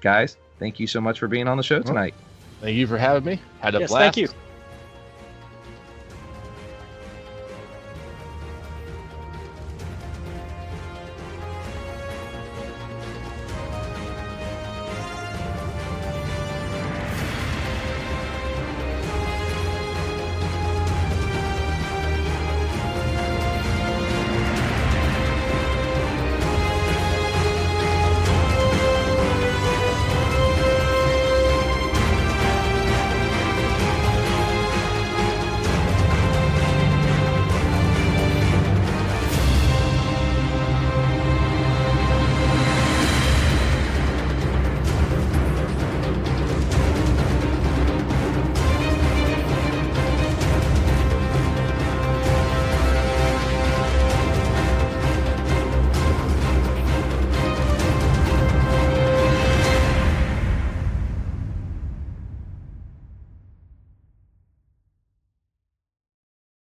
[0.00, 2.14] Guys, thank you so much for being on the show tonight.
[2.62, 3.40] Thank you for having me.
[3.60, 4.14] Had a Yes, blast.
[4.14, 4.34] thank you.